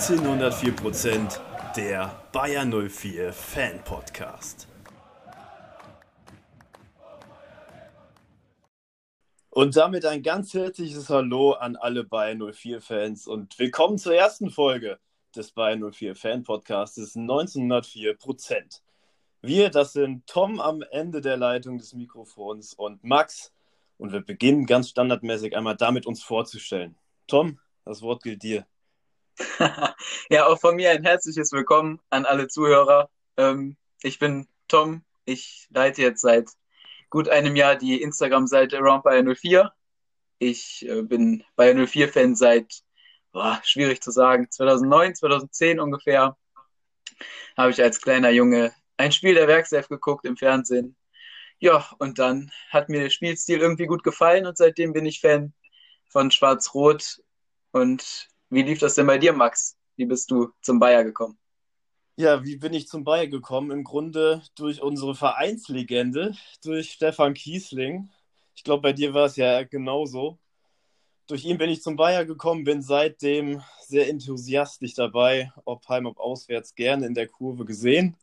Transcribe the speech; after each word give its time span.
1904 0.00 0.76
Prozent 0.76 1.40
der 1.76 2.24
Bayer 2.32 2.64
04 2.64 3.34
Fan 3.34 3.84
Podcast. 3.84 4.66
Und 9.50 9.76
damit 9.76 10.06
ein 10.06 10.22
ganz 10.22 10.54
herzliches 10.54 11.10
Hallo 11.10 11.52
an 11.52 11.76
alle 11.76 12.02
Bayer 12.02 12.34
04 12.34 12.80
Fans 12.80 13.26
und 13.26 13.58
willkommen 13.58 13.98
zur 13.98 14.14
ersten 14.14 14.48
Folge 14.48 14.98
des 15.36 15.52
Bayer 15.52 15.76
04 15.76 16.16
Fan 16.16 16.44
Podcasts 16.44 17.14
1904 17.14 18.16
Prozent. 18.16 18.82
Wir, 19.42 19.68
das 19.68 19.92
sind 19.92 20.26
Tom 20.26 20.60
am 20.60 20.80
Ende 20.80 21.20
der 21.20 21.36
Leitung 21.36 21.76
des 21.76 21.92
Mikrofons 21.92 22.72
und 22.72 23.04
Max. 23.04 23.52
Und 23.98 24.12
wir 24.12 24.22
beginnen 24.22 24.64
ganz 24.64 24.88
standardmäßig 24.88 25.54
einmal 25.54 25.76
damit, 25.76 26.06
uns 26.06 26.22
vorzustellen. 26.22 26.96
Tom, 27.26 27.58
das 27.84 28.00
Wort 28.00 28.22
gilt 28.22 28.42
dir. 28.42 28.64
ja, 30.30 30.46
auch 30.46 30.60
von 30.60 30.76
mir 30.76 30.90
ein 30.90 31.04
herzliches 31.04 31.52
Willkommen 31.52 32.00
an 32.10 32.26
alle 32.26 32.48
Zuhörer. 32.48 33.10
Ähm, 33.36 33.76
ich 34.02 34.18
bin 34.18 34.48
Tom. 34.68 35.02
Ich 35.24 35.66
leite 35.70 36.02
jetzt 36.02 36.20
seit 36.20 36.50
gut 37.08 37.28
einem 37.28 37.56
Jahr 37.56 37.76
die 37.76 38.02
Instagram-Seite 38.02 38.78
Around 38.78 39.04
Bayer 39.04 39.22
04. 39.22 39.72
Ich 40.38 40.86
äh, 40.88 41.02
bin 41.02 41.44
Bayer 41.56 41.74
04-Fan 41.74 42.34
seit, 42.36 42.82
boah, 43.32 43.60
schwierig 43.64 44.02
zu 44.02 44.10
sagen, 44.10 44.50
2009, 44.50 45.14
2010 45.14 45.80
ungefähr. 45.80 46.36
Habe 47.56 47.70
ich 47.70 47.82
als 47.82 48.00
kleiner 48.00 48.30
Junge 48.30 48.72
ein 48.96 49.12
Spiel 49.12 49.34
der 49.34 49.48
Werkself 49.48 49.88
geguckt 49.88 50.26
im 50.26 50.36
Fernsehen. 50.36 50.96
Ja, 51.58 51.86
und 51.98 52.18
dann 52.18 52.50
hat 52.70 52.88
mir 52.88 53.00
der 53.02 53.10
Spielstil 53.10 53.60
irgendwie 53.60 53.86
gut 53.86 54.02
gefallen 54.02 54.46
und 54.46 54.56
seitdem 54.56 54.92
bin 54.92 55.06
ich 55.06 55.20
Fan 55.20 55.52
von 56.08 56.30
Schwarz-Rot 56.30 57.22
und 57.72 58.29
wie 58.50 58.62
lief 58.62 58.78
das 58.80 58.96
denn 58.96 59.06
bei 59.06 59.18
dir, 59.18 59.32
Max? 59.32 59.76
Wie 59.96 60.06
bist 60.06 60.30
du 60.30 60.50
zum 60.60 60.78
Bayer 60.78 61.04
gekommen? 61.04 61.38
Ja, 62.16 62.44
wie 62.44 62.56
bin 62.56 62.74
ich 62.74 62.88
zum 62.88 63.04
Bayer 63.04 63.28
gekommen? 63.28 63.70
Im 63.70 63.84
Grunde 63.84 64.42
durch 64.54 64.82
unsere 64.82 65.14
Vereinslegende, 65.14 66.34
durch 66.62 66.90
Stefan 66.92 67.34
Kiesling. 67.34 68.10
Ich 68.54 68.64
glaube, 68.64 68.82
bei 68.82 68.92
dir 68.92 69.14
war 69.14 69.26
es 69.26 69.36
ja 69.36 69.62
genauso. 69.62 70.38
Durch 71.26 71.44
ihn 71.44 71.58
bin 71.58 71.70
ich 71.70 71.80
zum 71.80 71.96
Bayer 71.96 72.24
gekommen, 72.24 72.64
bin 72.64 72.82
seitdem 72.82 73.62
sehr 73.86 74.08
enthusiastisch 74.08 74.94
dabei, 74.94 75.52
ob 75.64 75.88
heim, 75.88 76.06
ob 76.06 76.18
auswärts, 76.18 76.74
gerne 76.74 77.06
in 77.06 77.14
der 77.14 77.28
Kurve 77.28 77.64
gesehen. 77.64 78.16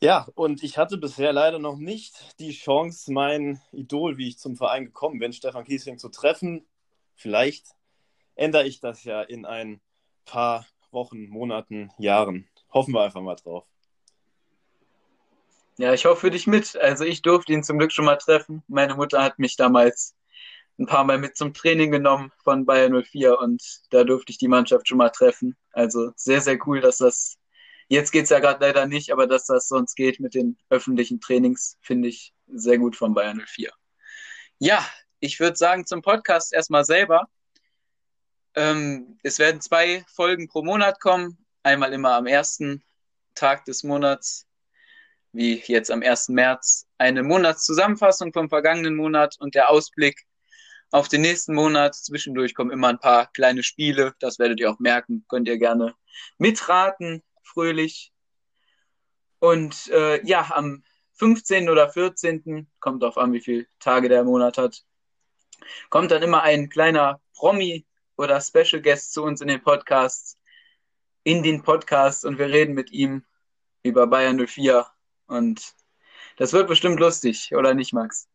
Ja, 0.00 0.26
und 0.34 0.64
ich 0.64 0.78
hatte 0.78 0.96
bisher 0.96 1.32
leider 1.32 1.58
noch 1.60 1.76
nicht 1.76 2.34
die 2.40 2.50
Chance, 2.50 3.12
mein 3.12 3.60
Idol, 3.70 4.16
wie 4.16 4.28
ich 4.28 4.38
zum 4.38 4.56
Verein 4.56 4.86
gekommen 4.86 5.20
bin, 5.20 5.32
Stefan 5.32 5.64
Kiesling, 5.64 5.98
zu 5.98 6.08
treffen. 6.08 6.66
Vielleicht 7.14 7.66
ändere 8.34 8.66
ich 8.66 8.80
das 8.80 9.04
ja 9.04 9.22
in 9.22 9.44
ein 9.44 9.80
paar 10.24 10.66
Wochen, 10.90 11.28
Monaten, 11.28 11.90
Jahren. 11.98 12.48
Hoffen 12.72 12.94
wir 12.94 13.02
einfach 13.02 13.22
mal 13.22 13.36
drauf. 13.36 13.66
Ja, 15.78 15.92
ich 15.94 16.04
hoffe 16.04 16.22
für 16.22 16.30
dich 16.30 16.46
mit. 16.46 16.76
Also 16.76 17.04
ich 17.04 17.22
durfte 17.22 17.52
ihn 17.52 17.64
zum 17.64 17.78
Glück 17.78 17.92
schon 17.92 18.04
mal 18.04 18.16
treffen. 18.16 18.62
Meine 18.68 18.94
Mutter 18.94 19.22
hat 19.22 19.38
mich 19.38 19.56
damals 19.56 20.14
ein 20.78 20.86
paar 20.86 21.04
Mal 21.04 21.18
mit 21.18 21.36
zum 21.36 21.54
Training 21.54 21.90
genommen 21.90 22.32
von 22.42 22.66
Bayern 22.66 23.02
04 23.02 23.38
und 23.38 23.62
da 23.90 24.04
durfte 24.04 24.32
ich 24.32 24.38
die 24.38 24.48
Mannschaft 24.48 24.88
schon 24.88 24.98
mal 24.98 25.10
treffen. 25.10 25.56
Also 25.72 26.12
sehr, 26.16 26.40
sehr 26.40 26.58
cool, 26.66 26.80
dass 26.80 26.98
das, 26.98 27.38
jetzt 27.88 28.10
geht 28.10 28.24
es 28.24 28.30
ja 28.30 28.40
gerade 28.40 28.64
leider 28.64 28.86
nicht, 28.86 29.12
aber 29.12 29.26
dass 29.26 29.46
das 29.46 29.68
sonst 29.68 29.94
geht 29.94 30.20
mit 30.20 30.34
den 30.34 30.58
öffentlichen 30.70 31.20
Trainings, 31.20 31.78
finde 31.80 32.08
ich 32.08 32.32
sehr 32.46 32.78
gut 32.78 32.96
von 32.96 33.14
Bayern 33.14 33.42
04. 33.46 33.70
Ja, 34.58 34.86
ich 35.20 35.40
würde 35.40 35.56
sagen 35.56 35.86
zum 35.86 36.02
Podcast 36.02 36.52
erstmal 36.52 36.84
selber. 36.84 37.28
Ähm, 38.54 39.18
es 39.22 39.38
werden 39.38 39.60
zwei 39.60 40.04
Folgen 40.08 40.48
pro 40.48 40.62
Monat 40.62 41.00
kommen. 41.00 41.38
Einmal 41.62 41.92
immer 41.92 42.14
am 42.14 42.26
ersten 42.26 42.82
Tag 43.34 43.64
des 43.64 43.82
Monats, 43.82 44.46
wie 45.32 45.62
jetzt 45.66 45.90
am 45.90 46.02
1. 46.02 46.28
März, 46.28 46.86
eine 46.98 47.22
Monatszusammenfassung 47.22 48.32
vom 48.32 48.48
vergangenen 48.48 48.96
Monat 48.96 49.36
und 49.38 49.54
der 49.54 49.70
Ausblick 49.70 50.26
auf 50.90 51.08
den 51.08 51.22
nächsten 51.22 51.54
Monat. 51.54 51.94
Zwischendurch 51.94 52.54
kommen 52.54 52.70
immer 52.70 52.88
ein 52.88 52.98
paar 52.98 53.32
kleine 53.32 53.62
Spiele. 53.62 54.14
Das 54.20 54.38
werdet 54.38 54.60
ihr 54.60 54.70
auch 54.70 54.78
merken. 54.78 55.24
Könnt 55.28 55.48
ihr 55.48 55.58
gerne 55.58 55.94
mitraten, 56.36 57.22
fröhlich. 57.42 58.12
Und 59.38 59.88
äh, 59.88 60.24
ja, 60.26 60.50
am 60.52 60.84
15. 61.14 61.70
oder 61.70 61.88
14. 61.88 62.70
kommt 62.80 63.02
auf 63.02 63.16
an, 63.16 63.32
wie 63.32 63.40
viele 63.40 63.66
Tage 63.78 64.08
der 64.08 64.24
Monat 64.24 64.58
hat, 64.58 64.82
kommt 65.88 66.10
dann 66.10 66.22
immer 66.22 66.42
ein 66.42 66.68
kleiner 66.68 67.20
Promi 67.34 67.86
oder 68.22 68.40
Special 68.40 68.80
Guest 68.80 69.12
zu 69.12 69.22
uns 69.22 69.40
in 69.40 69.48
den 69.48 69.62
Podcasts, 69.62 70.38
in 71.24 71.42
den 71.42 71.62
Podcast 71.62 72.24
und 72.24 72.38
wir 72.38 72.46
reden 72.46 72.74
mit 72.74 72.92
ihm 72.92 73.24
über 73.82 74.06
Bayern 74.06 74.38
04 74.38 74.86
und 75.26 75.74
das 76.36 76.52
wird 76.52 76.68
bestimmt 76.68 76.98
lustig, 76.98 77.54
oder 77.54 77.74
nicht, 77.74 77.92
Max? 77.92 78.28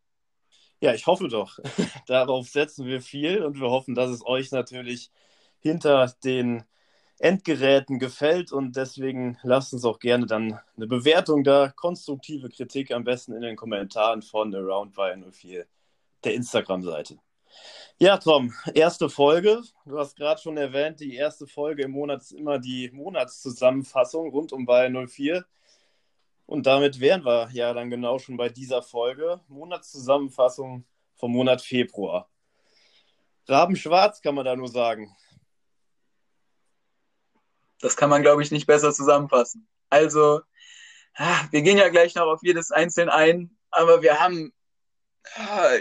Ja, 0.79 0.93
ich 0.93 1.07
hoffe 1.07 1.27
doch. 1.27 1.57
Darauf 2.07 2.47
setzen 2.47 2.85
wir 2.85 3.01
viel 3.01 3.43
und 3.43 3.59
wir 3.59 3.69
hoffen, 3.69 3.95
dass 3.95 4.11
es 4.11 4.25
euch 4.25 4.51
natürlich 4.51 5.11
hinter 5.59 6.13
den 6.23 6.63
Endgeräten 7.19 7.97
gefällt 7.97 8.51
und 8.51 8.75
deswegen 8.75 9.39
lasst 9.41 9.73
uns 9.73 9.85
auch 9.85 9.97
gerne 9.97 10.27
dann 10.27 10.59
eine 10.75 10.85
Bewertung 10.85 11.43
da, 11.43 11.73
konstruktive 11.75 12.49
Kritik 12.49 12.91
am 12.91 13.03
besten 13.03 13.33
in 13.33 13.41
den 13.41 13.55
Kommentaren 13.55 14.21
von 14.21 14.53
Around 14.53 14.93
Bayern 14.93 15.25
04, 15.31 15.65
der 16.23 16.33
Instagram-Seite. 16.35 17.17
Ja, 17.99 18.17
Tom, 18.17 18.53
erste 18.75 19.09
Folge. 19.09 19.63
Du 19.85 19.97
hast 19.97 20.15
gerade 20.15 20.39
schon 20.39 20.55
erwähnt, 20.57 20.99
die 20.99 21.15
erste 21.15 21.47
Folge 21.47 21.83
im 21.83 21.91
Monat 21.91 22.21
ist 22.21 22.31
immer 22.31 22.59
die 22.59 22.91
Monatszusammenfassung 22.91 24.29
rund 24.29 24.53
um 24.53 24.65
Bayern 24.65 25.07
04. 25.07 25.43
Und 26.45 26.67
damit 26.67 26.99
wären 26.99 27.25
wir 27.25 27.49
ja 27.51 27.73
dann 27.73 27.89
genau 27.89 28.19
schon 28.19 28.37
bei 28.37 28.49
dieser 28.49 28.83
Folge. 28.83 29.41
Monatszusammenfassung 29.47 30.85
vom 31.15 31.31
Monat 31.31 31.61
Februar. 31.61 32.29
Rabenschwarz 33.47 34.21
kann 34.21 34.35
man 34.35 34.45
da 34.45 34.55
nur 34.55 34.67
sagen. 34.67 35.15
Das 37.79 37.97
kann 37.97 38.09
man, 38.09 38.21
glaube 38.21 38.43
ich, 38.43 38.51
nicht 38.51 38.67
besser 38.67 38.93
zusammenfassen. 38.93 39.67
Also, 39.89 40.41
ah, 41.15 41.45
wir 41.51 41.63
gehen 41.63 41.77
ja 41.77 41.89
gleich 41.89 42.15
noch 42.15 42.27
auf 42.27 42.43
jedes 42.43 42.71
Einzelne 42.71 43.13
ein, 43.13 43.57
aber 43.71 44.01
wir 44.01 44.19
haben 44.19 44.53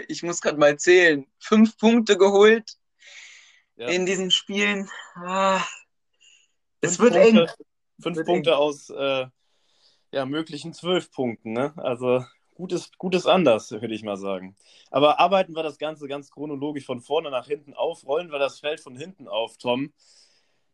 ich 0.07 0.23
muss 0.23 0.41
gerade 0.41 0.57
mal 0.57 0.77
zählen, 0.77 1.25
fünf 1.39 1.77
Punkte 1.77 2.17
geholt 2.17 2.77
ja. 3.75 3.87
in 3.87 4.05
diesen 4.05 4.31
Spielen. 4.31 4.89
Ah, 5.15 5.61
es 6.81 6.99
wird 6.99 7.13
Punkte, 7.13 7.41
eng. 7.41 7.47
Fünf 8.01 8.17
wird 8.17 8.27
Punkte 8.27 8.51
eng. 8.51 8.55
aus 8.55 8.89
äh, 8.89 9.27
ja, 10.11 10.25
möglichen 10.25 10.73
zwölf 10.73 11.11
Punkten. 11.11 11.53
Ne? 11.53 11.73
Also 11.77 12.23
gutes, 12.53 12.91
gutes 12.97 13.25
anders, 13.25 13.71
würde 13.71 13.93
ich 13.93 14.03
mal 14.03 14.17
sagen. 14.17 14.55
Aber 14.89 15.19
arbeiten 15.19 15.55
wir 15.55 15.63
das 15.63 15.77
Ganze 15.77 16.07
ganz 16.07 16.31
chronologisch 16.31 16.85
von 16.85 17.01
vorne 17.01 17.29
nach 17.29 17.47
hinten 17.47 17.73
auf, 17.73 18.05
rollen 18.05 18.31
wir 18.31 18.39
das 18.39 18.59
Feld 18.59 18.79
von 18.79 18.95
hinten 18.97 19.27
auf, 19.27 19.57
Tom. 19.57 19.93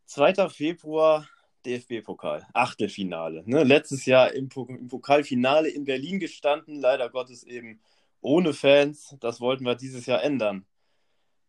2. 0.06 0.50
Februar, 0.50 1.28
DFB-Pokal, 1.66 2.46
Achtelfinale. 2.54 3.44
Ne? 3.46 3.64
Letztes 3.64 4.06
Jahr 4.06 4.34
im, 4.34 4.50
im 4.68 4.88
Pokalfinale 4.88 5.70
in 5.70 5.86
Berlin 5.86 6.20
gestanden, 6.20 6.80
leider 6.80 7.10
Gottes 7.10 7.44
eben 7.44 7.80
ohne 8.24 8.54
Fans. 8.54 9.16
Das 9.20 9.40
wollten 9.42 9.66
wir 9.66 9.76
dieses 9.76 10.06
Jahr 10.06 10.24
ändern. 10.24 10.66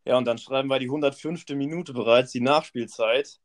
Ja, 0.05 0.19
und 0.19 0.27
dann 0.27 0.39
schreiben 0.39 0.69
wir 0.69 0.79
die 0.79 0.87
105. 0.87 1.49
Minute 1.51 1.93
bereits, 1.95 2.33
die 2.33 2.41
Nachspielzeit. 2.41 3.41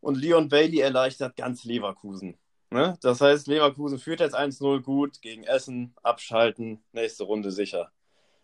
Und 0.00 0.16
Leon 0.16 0.48
Bailey 0.48 0.80
erleichtert 0.80 1.36
ganz 1.36 1.64
Leverkusen. 1.64 2.38
Ne? 2.70 2.98
Das 3.00 3.20
heißt, 3.20 3.46
Leverkusen 3.46 3.98
führt 3.98 4.20
jetzt 4.20 4.36
1-0 4.36 4.82
gut 4.82 5.22
gegen 5.22 5.44
Essen, 5.44 5.94
abschalten, 6.02 6.84
nächste 6.92 7.24
Runde 7.24 7.50
sicher. 7.50 7.92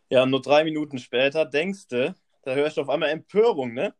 Ja, 0.08 0.26
nur 0.26 0.40
drei 0.40 0.64
Minuten 0.64 0.98
später 0.98 1.44
denkst 1.44 1.88
du, 1.88 2.14
da 2.42 2.54
hörst 2.54 2.76
du 2.76 2.82
auf 2.82 2.88
einmal 2.88 3.10
Empörung, 3.10 3.74
ne? 3.74 3.94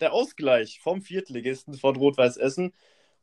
Der 0.00 0.12
Ausgleich 0.12 0.80
vom 0.80 1.00
Viertligisten 1.00 1.74
von 1.74 1.96
Rot-Weiß 1.96 2.36
Essen 2.36 2.74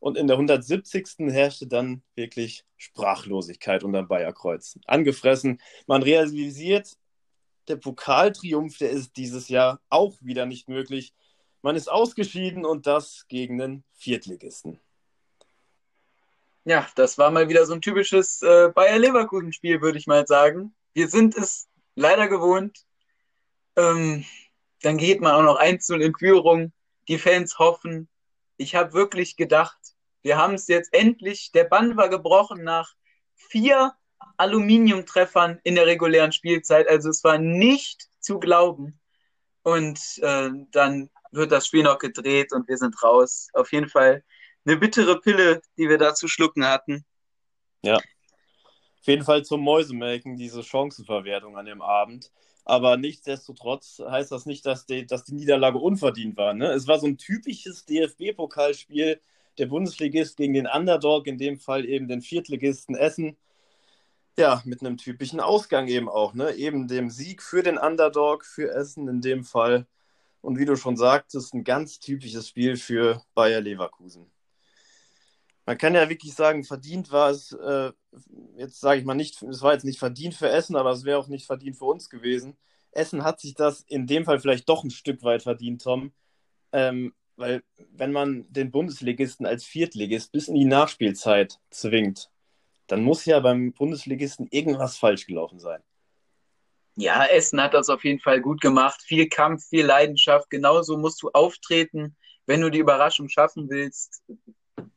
und 0.04 0.18
in 0.18 0.26
der 0.26 0.36
170. 0.36 1.32
herrschte 1.32 1.66
dann 1.66 2.02
wirklich 2.14 2.66
Sprachlosigkeit 2.76 3.82
unter 3.84 4.02
Bayerkreuz. 4.02 4.78
Angefressen. 4.84 5.62
Man 5.86 6.02
realisiert, 6.02 6.98
der 7.68 7.76
Pokaltriumph, 7.76 8.76
der 8.76 8.90
ist 8.90 9.16
dieses 9.16 9.48
Jahr 9.48 9.80
auch 9.88 10.18
wieder 10.20 10.44
nicht 10.44 10.68
möglich. 10.68 11.14
Man 11.62 11.74
ist 11.74 11.90
ausgeschieden 11.90 12.66
und 12.66 12.86
das 12.86 13.24
gegen 13.28 13.56
den 13.56 13.82
Viertligisten. 13.94 14.78
Ja, 16.64 16.86
das 16.96 17.16
war 17.16 17.30
mal 17.30 17.48
wieder 17.48 17.64
so 17.64 17.72
ein 17.72 17.80
typisches 17.80 18.42
äh, 18.42 18.70
Bayer-Leverkusen-Spiel, 18.74 19.80
würde 19.80 19.96
ich 19.96 20.06
mal 20.06 20.26
sagen. 20.26 20.74
Wir 20.92 21.08
sind 21.08 21.34
es 21.34 21.66
leider 21.94 22.28
gewohnt. 22.28 22.84
Ähm, 23.74 24.26
dann 24.82 24.98
geht 24.98 25.22
man 25.22 25.32
auch 25.32 25.42
noch 25.42 25.56
einzeln 25.56 26.02
in 26.02 26.14
Führung. 26.14 26.74
Die 27.08 27.16
Fans 27.16 27.58
hoffen. 27.58 28.10
Ich 28.58 28.74
habe 28.74 28.92
wirklich 28.92 29.36
gedacht, 29.36 29.93
wir 30.24 30.38
haben 30.38 30.54
es 30.54 30.66
jetzt 30.68 30.92
endlich, 30.94 31.52
der 31.52 31.64
Bann 31.64 31.96
war 31.96 32.08
gebrochen 32.08 32.64
nach 32.64 32.94
vier 33.34 33.92
Aluminiumtreffern 34.38 35.60
in 35.64 35.74
der 35.74 35.86
regulären 35.86 36.32
Spielzeit. 36.32 36.88
Also 36.88 37.10
es 37.10 37.22
war 37.22 37.38
nicht 37.38 38.08
zu 38.20 38.40
glauben. 38.40 38.98
Und 39.62 40.00
äh, 40.22 40.50
dann 40.72 41.10
wird 41.30 41.52
das 41.52 41.66
Spiel 41.66 41.82
noch 41.82 41.98
gedreht 41.98 42.52
und 42.52 42.66
wir 42.68 42.78
sind 42.78 43.00
raus. 43.02 43.48
Auf 43.52 43.70
jeden 43.72 43.88
Fall 43.88 44.24
eine 44.64 44.78
bittere 44.78 45.20
Pille, 45.20 45.60
die 45.76 45.90
wir 45.90 45.98
da 45.98 46.14
zu 46.14 46.26
schlucken 46.26 46.66
hatten. 46.66 47.04
Ja. 47.82 47.96
Auf 47.96 49.06
jeden 49.06 49.24
Fall 49.24 49.44
zum 49.44 49.60
Mäusemelken, 49.60 50.36
diese 50.36 50.62
Chancenverwertung 50.62 51.58
an 51.58 51.66
dem 51.66 51.82
Abend. 51.82 52.32
Aber 52.64 52.96
nichtsdestotrotz 52.96 54.00
heißt 54.00 54.32
das 54.32 54.46
nicht, 54.46 54.64
dass 54.64 54.86
die, 54.86 55.06
dass 55.06 55.24
die 55.24 55.34
Niederlage 55.34 55.76
unverdient 55.76 56.38
war. 56.38 56.54
Ne? 56.54 56.68
Es 56.68 56.88
war 56.88 56.98
so 56.98 57.06
ein 57.06 57.18
typisches 57.18 57.84
DFB-Pokalspiel, 57.84 59.20
der 59.58 59.66
Bundesligist 59.66 60.36
gegen 60.36 60.54
den 60.54 60.66
Underdog, 60.66 61.26
in 61.26 61.38
dem 61.38 61.58
Fall 61.58 61.84
eben 61.84 62.08
den 62.08 62.22
Viertligisten 62.22 62.94
Essen. 62.94 63.36
Ja, 64.36 64.62
mit 64.64 64.80
einem 64.80 64.96
typischen 64.96 65.40
Ausgang 65.40 65.86
eben 65.88 66.08
auch, 66.08 66.34
ne? 66.34 66.54
Eben 66.54 66.88
dem 66.88 67.10
Sieg 67.10 67.42
für 67.42 67.62
den 67.62 67.78
Underdog, 67.78 68.44
für 68.44 68.72
Essen 68.72 69.08
in 69.08 69.20
dem 69.20 69.44
Fall. 69.44 69.86
Und 70.40 70.58
wie 70.58 70.64
du 70.64 70.76
schon 70.76 70.96
sagtest, 70.96 71.54
ein 71.54 71.64
ganz 71.64 72.00
typisches 72.00 72.48
Spiel 72.48 72.76
für 72.76 73.22
Bayer 73.34 73.60
Leverkusen. 73.60 74.30
Man 75.66 75.78
kann 75.78 75.94
ja 75.94 76.08
wirklich 76.08 76.34
sagen, 76.34 76.64
verdient 76.64 77.10
war 77.10 77.30
es, 77.30 77.52
äh, 77.52 77.92
jetzt 78.56 78.80
sage 78.80 79.00
ich 79.00 79.06
mal 79.06 79.14
nicht, 79.14 79.42
es 79.42 79.62
war 79.62 79.72
jetzt 79.72 79.84
nicht 79.84 79.98
verdient 79.98 80.34
für 80.34 80.50
Essen, 80.50 80.76
aber 80.76 80.90
es 80.90 81.04
wäre 81.04 81.18
auch 81.18 81.28
nicht 81.28 81.46
verdient 81.46 81.76
für 81.78 81.86
uns 81.86 82.10
gewesen. 82.10 82.56
Essen 82.90 83.24
hat 83.24 83.40
sich 83.40 83.54
das 83.54 83.80
in 83.82 84.06
dem 84.06 84.24
Fall 84.24 84.40
vielleicht 84.40 84.68
doch 84.68 84.84
ein 84.84 84.90
Stück 84.90 85.22
weit 85.22 85.42
verdient, 85.42 85.82
Tom. 85.82 86.12
Ähm, 86.72 87.14
weil 87.36 87.62
wenn 87.92 88.12
man 88.12 88.46
den 88.50 88.70
Bundesligisten 88.70 89.46
als 89.46 89.64
Viertligist 89.64 90.32
bis 90.32 90.48
in 90.48 90.54
die 90.54 90.64
Nachspielzeit 90.64 91.60
zwingt, 91.70 92.30
dann 92.86 93.02
muss 93.02 93.24
ja 93.24 93.40
beim 93.40 93.72
Bundesligisten 93.72 94.48
irgendwas 94.50 94.96
falsch 94.96 95.26
gelaufen 95.26 95.58
sein. 95.58 95.82
Ja, 96.96 97.24
Essen 97.24 97.60
hat 97.60 97.74
das 97.74 97.88
auf 97.88 98.04
jeden 98.04 98.20
Fall 98.20 98.40
gut 98.40 98.60
gemacht. 98.60 99.02
Viel 99.02 99.28
Kampf, 99.28 99.66
viel 99.68 99.84
Leidenschaft. 99.84 100.48
Genauso 100.50 100.96
musst 100.96 101.22
du 101.22 101.30
auftreten, 101.32 102.16
wenn 102.46 102.60
du 102.60 102.70
die 102.70 102.78
Überraschung 102.78 103.28
schaffen 103.28 103.68
willst. 103.68 104.22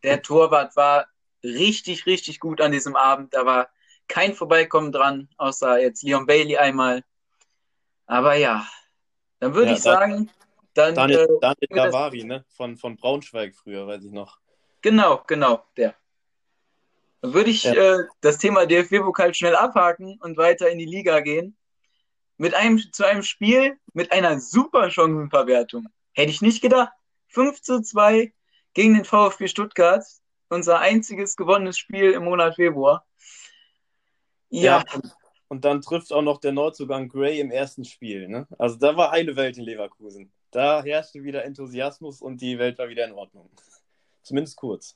Der 0.03 0.21
Torwart 0.21 0.75
war 0.75 1.07
richtig, 1.43 2.05
richtig 2.05 2.39
gut 2.39 2.61
an 2.61 2.71
diesem 2.71 2.95
Abend. 2.95 3.33
Da 3.33 3.45
war 3.45 3.69
kein 4.07 4.35
Vorbeikommen 4.35 4.91
dran, 4.91 5.29
außer 5.37 5.81
jetzt 5.81 6.03
Leon 6.03 6.27
Bailey 6.27 6.57
einmal. 6.57 7.03
Aber 8.05 8.35
ja, 8.35 8.67
dann 9.39 9.53
würde 9.53 9.71
ja, 9.71 9.77
ich 9.77 9.81
sagen, 9.81 10.29
dann. 10.77 10.95
Daniel, 10.95 11.19
äh, 11.21 11.39
Daniel 11.41 11.67
Davari, 11.69 12.23
ne? 12.23 12.45
Von, 12.49 12.77
von 12.77 12.95
Braunschweig 12.95 13.55
früher, 13.55 13.87
weiß 13.87 14.03
ich 14.03 14.11
noch. 14.11 14.39
Genau, 14.81 15.23
genau, 15.27 15.63
der. 15.75 15.95
Dann 17.21 17.33
würde 17.33 17.49
ich 17.49 17.63
ja. 17.63 17.73
äh, 17.73 18.03
das 18.21 18.37
Thema 18.37 18.65
DFB-Pokal 18.65 19.33
schnell 19.33 19.55
abhaken 19.55 20.19
und 20.21 20.37
weiter 20.37 20.69
in 20.69 20.77
die 20.77 20.85
Liga 20.85 21.19
gehen. 21.19 21.57
Mit 22.37 22.53
einem, 22.53 22.79
zu 22.91 23.03
einem 23.03 23.23
Spiel 23.23 23.79
mit 23.93 24.11
einer 24.11 24.39
super 24.39 24.91
Chancenverwertung. 24.91 25.87
Hätte 26.13 26.31
ich 26.31 26.41
nicht 26.41 26.61
gedacht. 26.61 26.91
5 27.29 27.61
zu 27.61 27.81
2 27.81 28.31
gegen 28.73 28.93
den 28.93 29.05
VfB 29.05 29.47
Stuttgart. 29.47 30.03
Unser 30.49 30.79
einziges 30.79 31.35
gewonnenes 31.35 31.77
Spiel 31.77 32.11
im 32.11 32.23
Monat 32.23 32.55
Februar. 32.55 33.05
Ja. 34.49 34.83
ja 34.93 35.01
und 35.49 35.65
dann 35.65 35.81
trifft 35.81 36.11
auch 36.11 36.21
noch 36.21 36.39
der 36.39 36.51
Neuzugang 36.51 37.07
Gray 37.07 37.39
im 37.39 37.51
ersten 37.51 37.85
Spiel. 37.85 38.27
Ne? 38.27 38.47
Also 38.57 38.77
da 38.77 38.95
war 38.95 39.11
heile 39.11 39.35
Welt 39.35 39.57
in 39.57 39.63
Leverkusen. 39.63 40.31
Da 40.51 40.83
herrschte 40.83 41.23
wieder 41.23 41.43
Enthusiasmus 41.43 42.21
und 42.21 42.41
die 42.41 42.57
Welt 42.57 42.77
war 42.77 42.89
wieder 42.89 43.05
in 43.05 43.13
Ordnung. 43.13 43.49
Zumindest 44.23 44.57
kurz. 44.57 44.95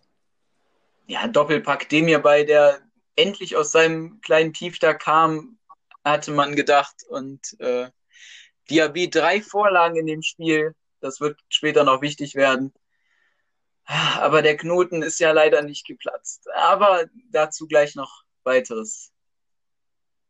Ja, 1.07 1.27
Doppelpack 1.27 1.89
dem 1.89 2.07
hierbei, 2.07 2.43
der 2.43 2.81
endlich 3.15 3.55
aus 3.55 3.71
seinem 3.71 4.21
kleinen 4.21 4.53
Tief 4.53 4.79
da 4.79 4.93
kam, 4.93 5.57
hatte 6.03 6.31
man 6.31 6.55
gedacht. 6.55 7.03
Und 7.09 7.59
äh, 7.59 7.89
Diaby 8.69 9.09
drei 9.09 9.41
Vorlagen 9.41 9.97
in 9.97 10.07
dem 10.07 10.21
Spiel. 10.21 10.75
Das 10.99 11.19
wird 11.19 11.39
später 11.49 11.83
noch 11.83 12.01
wichtig 12.01 12.35
werden. 12.35 12.73
Aber 13.85 14.41
der 14.41 14.55
Knoten 14.55 15.01
ist 15.01 15.19
ja 15.19 15.31
leider 15.31 15.61
nicht 15.61 15.85
geplatzt. 15.85 16.47
Aber 16.53 17.05
dazu 17.31 17.67
gleich 17.67 17.95
noch 17.95 18.23
weiteres. 18.43 19.11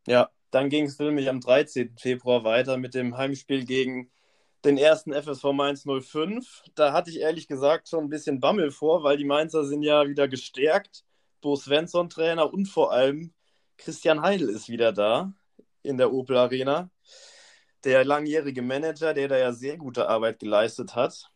Ja, 0.07 0.31
dann 0.49 0.69
ging 0.69 0.85
es 0.85 0.97
nämlich 0.97 1.29
am 1.29 1.39
13. 1.39 1.95
Februar 1.99 2.43
weiter 2.43 2.77
mit 2.77 2.95
dem 2.95 3.17
Heimspiel 3.17 3.65
gegen 3.65 4.11
den 4.63 4.77
ersten 4.77 5.13
FSV 5.13 5.43
Mainz 5.53 5.85
05. 5.85 6.63
Da 6.75 6.93
hatte 6.93 7.09
ich 7.09 7.19
ehrlich 7.19 7.47
gesagt 7.47 7.89
schon 7.89 8.05
ein 8.05 8.09
bisschen 8.09 8.39
Bammel 8.39 8.71
vor, 8.71 9.03
weil 9.03 9.17
die 9.17 9.25
Mainzer 9.25 9.65
sind 9.65 9.83
ja 9.83 10.07
wieder 10.07 10.27
gestärkt. 10.27 11.03
Bo 11.41 11.55
Svensson 11.55 12.09
Trainer 12.09 12.53
und 12.53 12.67
vor 12.67 12.91
allem 12.91 13.33
Christian 13.77 14.21
Heidel 14.21 14.49
ist 14.49 14.69
wieder 14.69 14.93
da 14.93 15.33
in 15.81 15.97
der 15.97 16.13
Opel 16.13 16.37
Arena. 16.37 16.91
Der 17.83 18.05
langjährige 18.05 18.61
Manager, 18.61 19.13
der 19.13 19.27
da 19.27 19.37
ja 19.37 19.53
sehr 19.53 19.77
gute 19.77 20.07
Arbeit 20.07 20.37
geleistet 20.39 20.95
hat. 20.95 21.31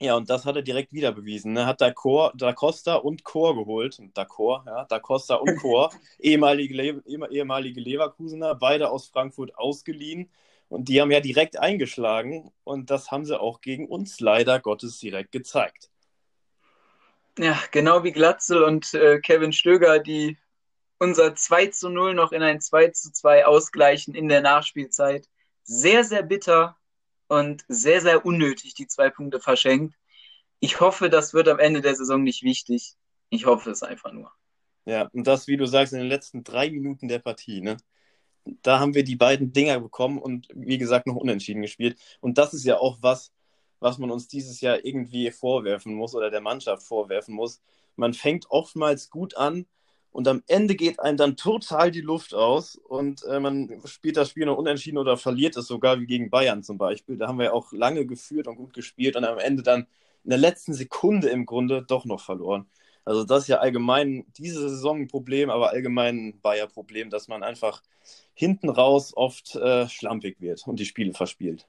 Ja, 0.00 0.16
und 0.16 0.30
das 0.30 0.44
hat 0.44 0.54
er 0.54 0.62
direkt 0.62 0.92
wieder 0.92 1.10
bewiesen. 1.12 1.56
Er 1.56 1.64
ne? 1.64 1.66
hat 1.68 1.80
da, 1.80 1.90
Chor, 1.92 2.32
da 2.36 2.52
Costa 2.52 2.96
und 2.96 3.24
Chor 3.24 3.56
geholt. 3.56 4.00
Da 4.14 4.24
Chor, 4.24 4.62
ja, 4.66 4.84
da 4.84 5.00
Costa 5.00 5.36
und 5.36 5.56
Chor, 5.56 5.90
ehemalige, 6.20 6.74
Le 6.74 7.02
ehemalige 7.30 7.80
Leverkusener, 7.80 8.54
beide 8.54 8.90
aus 8.90 9.08
Frankfurt 9.08 9.56
ausgeliehen. 9.56 10.30
Und 10.68 10.88
die 10.88 11.00
haben 11.00 11.10
ja 11.10 11.20
direkt 11.20 11.58
eingeschlagen. 11.58 12.50
Und 12.64 12.90
das 12.90 13.10
haben 13.10 13.24
sie 13.24 13.38
auch 13.38 13.60
gegen 13.60 13.88
uns 13.88 14.20
leider 14.20 14.60
Gottes 14.60 14.98
direkt 14.98 15.32
gezeigt. 15.32 15.90
Ja, 17.38 17.58
genau 17.70 18.04
wie 18.04 18.12
Glatzel 18.12 18.62
und 18.62 18.94
äh, 18.94 19.20
Kevin 19.20 19.52
Stöger, 19.52 20.00
die 20.00 20.36
unser 20.98 21.34
2 21.34 21.68
zu 21.68 21.88
0 21.88 22.14
noch 22.14 22.32
in 22.32 22.42
ein 22.42 22.60
2 22.60 22.88
zu 22.88 23.12
2 23.12 23.46
ausgleichen 23.46 24.14
in 24.14 24.28
der 24.28 24.40
Nachspielzeit. 24.40 25.28
Sehr, 25.62 26.02
sehr 26.02 26.22
bitter 26.22 26.76
und 27.28 27.64
sehr, 27.68 28.00
sehr 28.00 28.26
unnötig 28.26 28.74
die 28.74 28.86
zwei 28.86 29.10
Punkte 29.10 29.38
verschenkt. 29.38 29.94
Ich 30.60 30.80
hoffe, 30.80 31.08
das 31.08 31.34
wird 31.34 31.48
am 31.48 31.58
Ende 31.58 31.80
der 31.80 31.94
Saison 31.94 32.22
nicht 32.22 32.42
wichtig. 32.42 32.94
Ich 33.30 33.46
hoffe 33.46 33.70
es 33.70 33.82
einfach 33.82 34.12
nur. 34.12 34.32
Ja, 34.86 35.08
und 35.12 35.26
das, 35.26 35.46
wie 35.46 35.56
du 35.56 35.66
sagst, 35.66 35.92
in 35.92 36.00
den 36.00 36.08
letzten 36.08 36.42
drei 36.42 36.70
Minuten 36.70 37.08
der 37.08 37.18
Partie, 37.18 37.60
ne? 37.60 37.76
Da 38.62 38.78
haben 38.80 38.94
wir 38.94 39.04
die 39.04 39.16
beiden 39.16 39.52
Dinger 39.52 39.80
bekommen 39.80 40.18
und 40.18 40.48
wie 40.54 40.78
gesagt 40.78 41.06
noch 41.06 41.16
unentschieden 41.16 41.62
gespielt. 41.62 41.98
Und 42.20 42.38
das 42.38 42.54
ist 42.54 42.64
ja 42.64 42.78
auch 42.78 42.98
was, 43.00 43.32
was 43.80 43.98
man 43.98 44.10
uns 44.10 44.28
dieses 44.28 44.60
Jahr 44.60 44.84
irgendwie 44.84 45.30
vorwerfen 45.30 45.94
muss 45.94 46.14
oder 46.14 46.30
der 46.30 46.40
Mannschaft 46.40 46.82
vorwerfen 46.82 47.34
muss. 47.34 47.60
Man 47.96 48.14
fängt 48.14 48.50
oftmals 48.50 49.10
gut 49.10 49.36
an, 49.36 49.66
und 50.10 50.26
am 50.26 50.42
Ende 50.46 50.74
geht 50.74 51.00
einem 51.00 51.16
dann 51.16 51.36
total 51.36 51.90
die 51.90 52.00
Luft 52.00 52.34
aus 52.34 52.76
und 52.76 53.22
äh, 53.24 53.40
man 53.40 53.80
spielt 53.84 54.16
das 54.16 54.30
Spiel 54.30 54.46
noch 54.46 54.56
unentschieden 54.56 54.98
oder 54.98 55.16
verliert 55.16 55.56
es 55.56 55.66
sogar, 55.66 56.00
wie 56.00 56.06
gegen 56.06 56.30
Bayern 56.30 56.62
zum 56.62 56.78
Beispiel. 56.78 57.16
Da 57.18 57.28
haben 57.28 57.38
wir 57.38 57.54
auch 57.54 57.72
lange 57.72 58.06
geführt 58.06 58.48
und 58.48 58.56
gut 58.56 58.72
gespielt 58.72 59.16
und 59.16 59.24
am 59.24 59.38
Ende 59.38 59.62
dann 59.62 59.86
in 60.24 60.30
der 60.30 60.38
letzten 60.38 60.74
Sekunde 60.74 61.28
im 61.28 61.46
Grunde 61.46 61.82
doch 61.82 62.04
noch 62.04 62.20
verloren. 62.20 62.66
Also 63.08 63.24
das 63.24 63.44
ist 63.44 63.48
ja 63.48 63.56
allgemein 63.56 64.26
diese 64.36 64.68
Saison 64.68 65.00
ein 65.00 65.08
Problem, 65.08 65.48
aber 65.48 65.70
allgemein 65.70 66.16
ein 66.28 66.40
Bayer-Problem, 66.42 67.08
dass 67.08 67.26
man 67.26 67.42
einfach 67.42 67.82
hinten 68.34 68.68
raus 68.68 69.16
oft 69.16 69.54
äh, 69.56 69.88
schlampig 69.88 70.42
wird 70.42 70.66
und 70.66 70.78
die 70.78 70.84
Spiele 70.84 71.14
verspielt. 71.14 71.66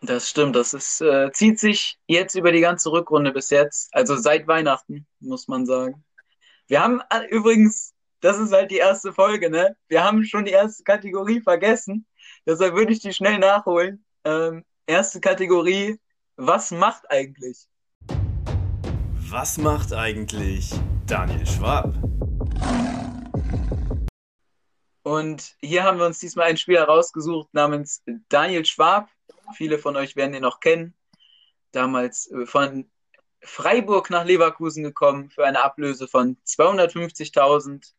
Das 0.00 0.30
stimmt, 0.30 0.56
das 0.56 0.72
ist, 0.72 1.02
äh, 1.02 1.30
zieht 1.32 1.58
sich 1.58 1.98
jetzt 2.06 2.34
über 2.36 2.52
die 2.52 2.62
ganze 2.62 2.90
Rückrunde 2.90 3.32
bis 3.32 3.50
jetzt, 3.50 3.94
also 3.94 4.16
seit 4.16 4.46
Weihnachten, 4.46 5.06
muss 5.20 5.46
man 5.46 5.66
sagen. 5.66 6.02
Wir 6.68 6.82
haben 6.82 7.02
äh, 7.10 7.26
übrigens, 7.28 7.92
das 8.22 8.38
ist 8.38 8.54
halt 8.54 8.70
die 8.70 8.78
erste 8.78 9.12
Folge, 9.12 9.50
ne? 9.50 9.76
Wir 9.88 10.02
haben 10.02 10.24
schon 10.24 10.46
die 10.46 10.52
erste 10.52 10.84
Kategorie 10.84 11.42
vergessen. 11.42 12.06
Deshalb 12.46 12.74
würde 12.74 12.94
ich 12.94 13.00
die 13.00 13.12
schnell 13.12 13.38
nachholen. 13.38 14.02
Ähm, 14.24 14.64
erste 14.86 15.20
Kategorie, 15.20 16.00
was 16.36 16.70
macht 16.70 17.10
eigentlich? 17.10 17.68
Was 19.30 19.58
macht 19.58 19.92
eigentlich 19.92 20.70
Daniel 21.06 21.46
Schwab? 21.46 21.92
Und 25.02 25.54
hier 25.60 25.84
haben 25.84 25.98
wir 25.98 26.06
uns 26.06 26.18
diesmal 26.18 26.46
einen 26.46 26.56
Spieler 26.56 26.84
rausgesucht 26.84 27.52
namens 27.52 28.02
Daniel 28.30 28.64
Schwab. 28.64 29.10
Viele 29.54 29.78
von 29.78 29.96
euch 29.96 30.16
werden 30.16 30.32
ihn 30.32 30.40
noch 30.40 30.60
kennen. 30.60 30.94
Damals 31.72 32.30
äh, 32.30 32.46
von 32.46 32.90
Freiburg 33.42 34.08
nach 34.08 34.24
Leverkusen 34.24 34.82
gekommen 34.82 35.28
für 35.28 35.44
eine 35.44 35.62
Ablöse 35.62 36.08
von 36.08 36.38
250.000 36.46 37.92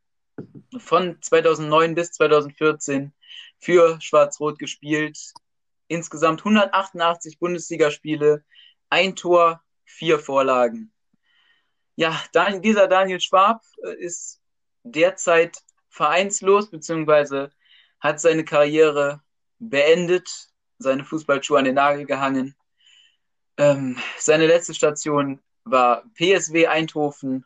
von 0.79 1.21
2009 1.21 1.93
bis 1.93 2.11
2014 2.13 3.13
für 3.59 4.01
Schwarz-Rot 4.01 4.57
gespielt. 4.57 5.33
Insgesamt 5.89 6.39
188 6.41 7.37
Bundesligaspiele, 7.37 8.43
ein 8.89 9.15
Tor, 9.15 9.61
vier 9.85 10.17
Vorlagen. 10.17 10.91
Ja, 11.99 12.17
dieser 12.61 12.87
Daniel 12.87 13.19
Schwab 13.19 13.61
äh, 13.83 13.93
ist 13.95 14.39
derzeit 14.83 15.57
vereinslos, 15.89 16.69
beziehungsweise 16.69 17.51
hat 17.99 18.21
seine 18.21 18.45
Karriere 18.45 19.21
beendet, 19.59 20.29
seine 20.77 21.03
Fußballschuhe 21.03 21.59
an 21.59 21.65
den 21.65 21.75
Nagel 21.75 22.05
gehangen 22.05 22.55
ähm, 23.59 23.97
seine 24.17 24.47
letzte 24.47 24.73
Station 24.73 25.39
war 25.65 26.03
PSW 26.15 26.67
Eindhoven. 26.67 27.45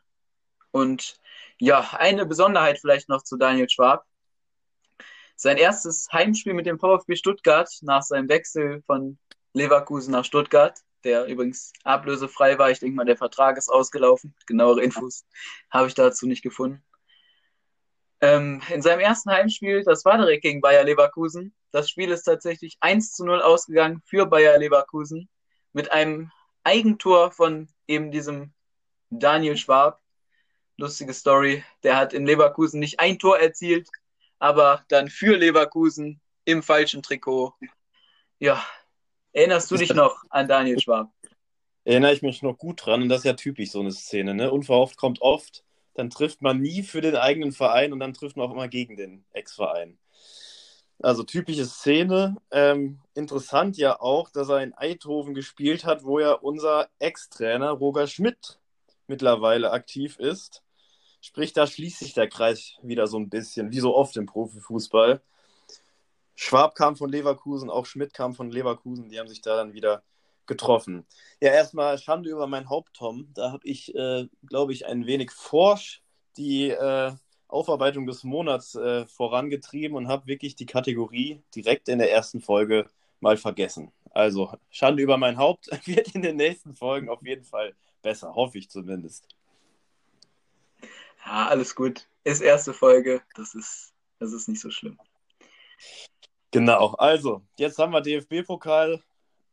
Und 0.72 1.20
ja, 1.58 1.90
eine 1.98 2.26
Besonderheit 2.26 2.80
vielleicht 2.80 3.10
noch 3.10 3.24
zu 3.24 3.36
Daniel 3.36 3.68
Schwab. 3.68 4.06
Sein 5.36 5.58
erstes 5.58 6.08
Heimspiel 6.14 6.54
mit 6.54 6.68
dem 6.68 6.80
VfB 6.80 7.16
Stuttgart 7.16 7.70
nach 7.82 8.04
seinem 8.04 8.30
Wechsel 8.30 8.84
von 8.86 9.18
Leverkusen 9.54 10.12
nach 10.12 10.24
Stuttgart, 10.24 10.80
der 11.04 11.26
übrigens 11.26 11.74
ablösefrei 11.84 12.58
war. 12.58 12.72
Ich 12.72 12.80
denke 12.80 12.96
mal, 12.96 13.06
der 13.06 13.18
Vertrag 13.18 13.58
ist 13.58 13.70
ausgelaufen. 13.70 14.34
Genauere 14.48 14.82
Infos 14.82 15.26
habe 15.70 15.88
ich 15.88 15.94
dazu 15.94 16.28
nicht 16.28 16.42
gefunden. 16.42 16.84
Ähm, 18.22 18.62
in 18.70 18.82
seinem 18.82 19.02
ersten 19.02 19.32
Heimspiel, 19.32 19.84
das 19.84 20.06
war 20.06 20.18
direkt 20.18 20.44
gegen 20.44 20.62
Bayer 20.62 20.84
Leverkusen. 20.84 21.54
Das 21.72 21.90
Spiel 21.90 22.10
ist 22.10 22.24
tatsächlich 22.24 22.78
1 22.80 23.12
zu 23.12 23.26
0 23.26 23.42
ausgegangen 23.42 24.02
für 24.06 24.26
Bayer 24.26 24.58
Leverkusen 24.58 25.28
mit 25.74 25.92
einem 25.92 26.32
Eigentor 26.64 27.32
von 27.32 27.68
eben 27.88 28.12
diesem 28.12 28.54
Daniel 29.10 29.58
Schwab. 29.58 30.02
Lustige 30.78 31.14
Story. 31.14 31.64
Der 31.84 31.98
hat 31.98 32.14
in 32.14 32.26
Leverkusen 32.26 32.80
nicht 32.80 33.00
ein 33.00 33.20
Tor 33.20 33.40
erzielt, 33.40 33.90
aber 34.40 34.86
dann 34.88 35.10
für 35.10 35.36
Leverkusen 35.36 36.22
im 36.46 36.64
falschen 36.64 37.04
Trikot. 37.04 37.54
Ja, 38.40 38.64
erinnerst 39.34 39.70
du 39.70 39.76
dich 39.76 39.94
noch 39.94 40.24
an 40.30 40.48
Daniel 40.48 40.80
Schwab? 40.80 41.12
Erinnere 41.84 42.14
ich 42.14 42.22
mich 42.22 42.42
noch 42.42 42.58
gut 42.58 42.86
dran 42.86 43.02
und 43.02 43.10
das 43.10 43.20
ist 43.20 43.26
ja 43.26 43.34
typisch 43.34 43.72
so 43.72 43.82
eine 43.82 43.92
Szene. 43.92 44.34
Ne? 44.34 44.52
Unverhofft 44.52 44.96
kommt 44.96 45.22
oft, 45.22 45.64
dann 45.96 46.10
trifft 46.10 46.42
man 46.42 46.62
nie 46.62 46.82
für 46.82 47.02
den 47.02 47.16
eigenen 47.16 47.52
Verein 47.52 47.92
und 47.92 48.00
dann 48.00 48.14
trifft 48.14 48.38
man 48.38 48.48
auch 48.48 48.54
immer 48.54 48.70
gegen 48.70 48.96
den 48.96 49.26
Ex-Verein. 49.34 49.98
Also 51.00 51.24
typische 51.24 51.66
Szene. 51.66 52.38
Ähm, 52.52 53.00
interessant 53.14 53.78
ja 53.78 54.00
auch, 54.00 54.30
dass 54.30 54.48
er 54.48 54.64
in 54.64 54.74
Eindhoven 54.74 55.34
gespielt 55.34 55.84
hat, 55.84 56.06
wo 56.06 56.20
ja 56.20 56.32
unser 56.32 56.88
Ex-Trainer 57.00 57.72
Roger 57.72 58.08
Schmidt 58.08 58.60
mittlerweile 59.08 59.72
aktiv 59.72 60.18
ist. 60.20 60.64
Sprich, 61.20 61.52
da 61.54 61.68
schließt 61.68 62.00
sich 62.00 62.14
der 62.14 62.30
Kreis 62.30 62.76
wieder 62.82 63.08
so 63.08 63.18
ein 63.18 63.30
bisschen, 63.30 63.72
wie 63.72 63.80
so 63.80 63.96
oft 63.96 64.16
im 64.18 64.26
Profifußball. 64.26 65.22
Schwab 66.36 66.76
kam 66.76 66.96
von 66.96 67.10
Leverkusen, 67.10 67.70
auch 67.70 67.86
Schmidt 67.86 68.14
kam 68.14 68.34
von 68.34 68.50
Leverkusen, 68.50 69.10
die 69.10 69.20
haben 69.20 69.28
sich 69.28 69.42
da 69.42 69.56
dann 69.56 69.74
wieder 69.74 70.04
getroffen. 70.46 71.06
Ja, 71.42 71.52
erstmal 71.52 71.98
Schande 71.98 72.30
über 72.30 72.48
mein 72.48 72.70
Haupt, 72.70 72.96
Tom. 72.96 73.30
Da 73.34 73.52
habe 73.52 73.66
ich, 73.66 73.94
äh, 73.96 74.28
glaube 74.46 74.74
ich, 74.74 74.86
ein 74.86 75.06
wenig 75.06 75.32
forsch 75.32 76.02
die 76.38 76.70
äh, 76.70 77.14
Aufarbeitung 77.48 78.08
des 78.08 78.24
Monats 78.24 78.76
äh, 78.76 79.06
vorangetrieben 79.06 79.96
und 79.96 80.08
habe 80.08 80.28
wirklich 80.28 80.56
die 80.56 80.66
Kategorie 80.66 81.44
direkt 81.56 81.88
in 81.88 82.00
der 82.00 82.12
ersten 82.12 82.42
Folge 82.42 82.90
mal 83.20 83.38
vergessen. 83.38 83.92
Also 84.12 84.52
Schande 84.70 85.04
über 85.04 85.18
mein 85.18 85.38
Haupt 85.38 85.68
wird 85.88 86.16
in 86.16 86.22
den 86.22 86.38
nächsten 86.38 86.76
Folgen 86.76 87.10
auf 87.10 87.24
jeden 87.24 87.44
Fall 87.44 87.76
besser, 88.02 88.36
hoffe 88.36 88.58
ich 88.58 88.70
zumindest. 88.70 89.28
Ja, 91.26 91.48
alles 91.48 91.76
gut. 91.76 92.08
Ist 92.24 92.42
erste 92.42 92.74
Folge, 92.74 93.22
das 93.36 93.56
ist, 93.56 93.94
das 94.20 94.34
ist 94.34 94.48
nicht 94.50 94.60
so 94.60 94.72
schlimm. 94.72 94.98
Genau, 96.54 96.94
also 97.00 97.42
jetzt 97.58 97.80
haben 97.80 97.94
wir 97.94 98.02
DFB-Pokal 98.02 99.02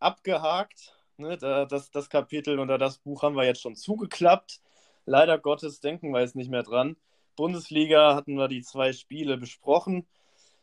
abgehakt. 0.01 0.95
Ne? 1.17 1.39
Das, 1.39 1.91
das 1.91 2.11
Kapitel 2.11 2.59
oder 2.59 2.77
das 2.77 2.99
Buch 2.99 3.23
haben 3.23 3.37
wir 3.37 3.45
jetzt 3.45 3.63
schon 3.63 3.75
zugeklappt. 3.75 4.61
Leider 5.07 5.39
Gottes 5.39 5.81
denken 5.81 6.11
wir 6.13 6.21
jetzt 6.21 6.37
nicht 6.37 6.51
mehr 6.51 6.63
dran. 6.63 6.97
Bundesliga 7.37 8.15
hatten 8.15 8.35
wir 8.35 8.49
die 8.49 8.61
zwei 8.61 8.93
Spiele 8.93 9.39
besprochen. 9.39 10.07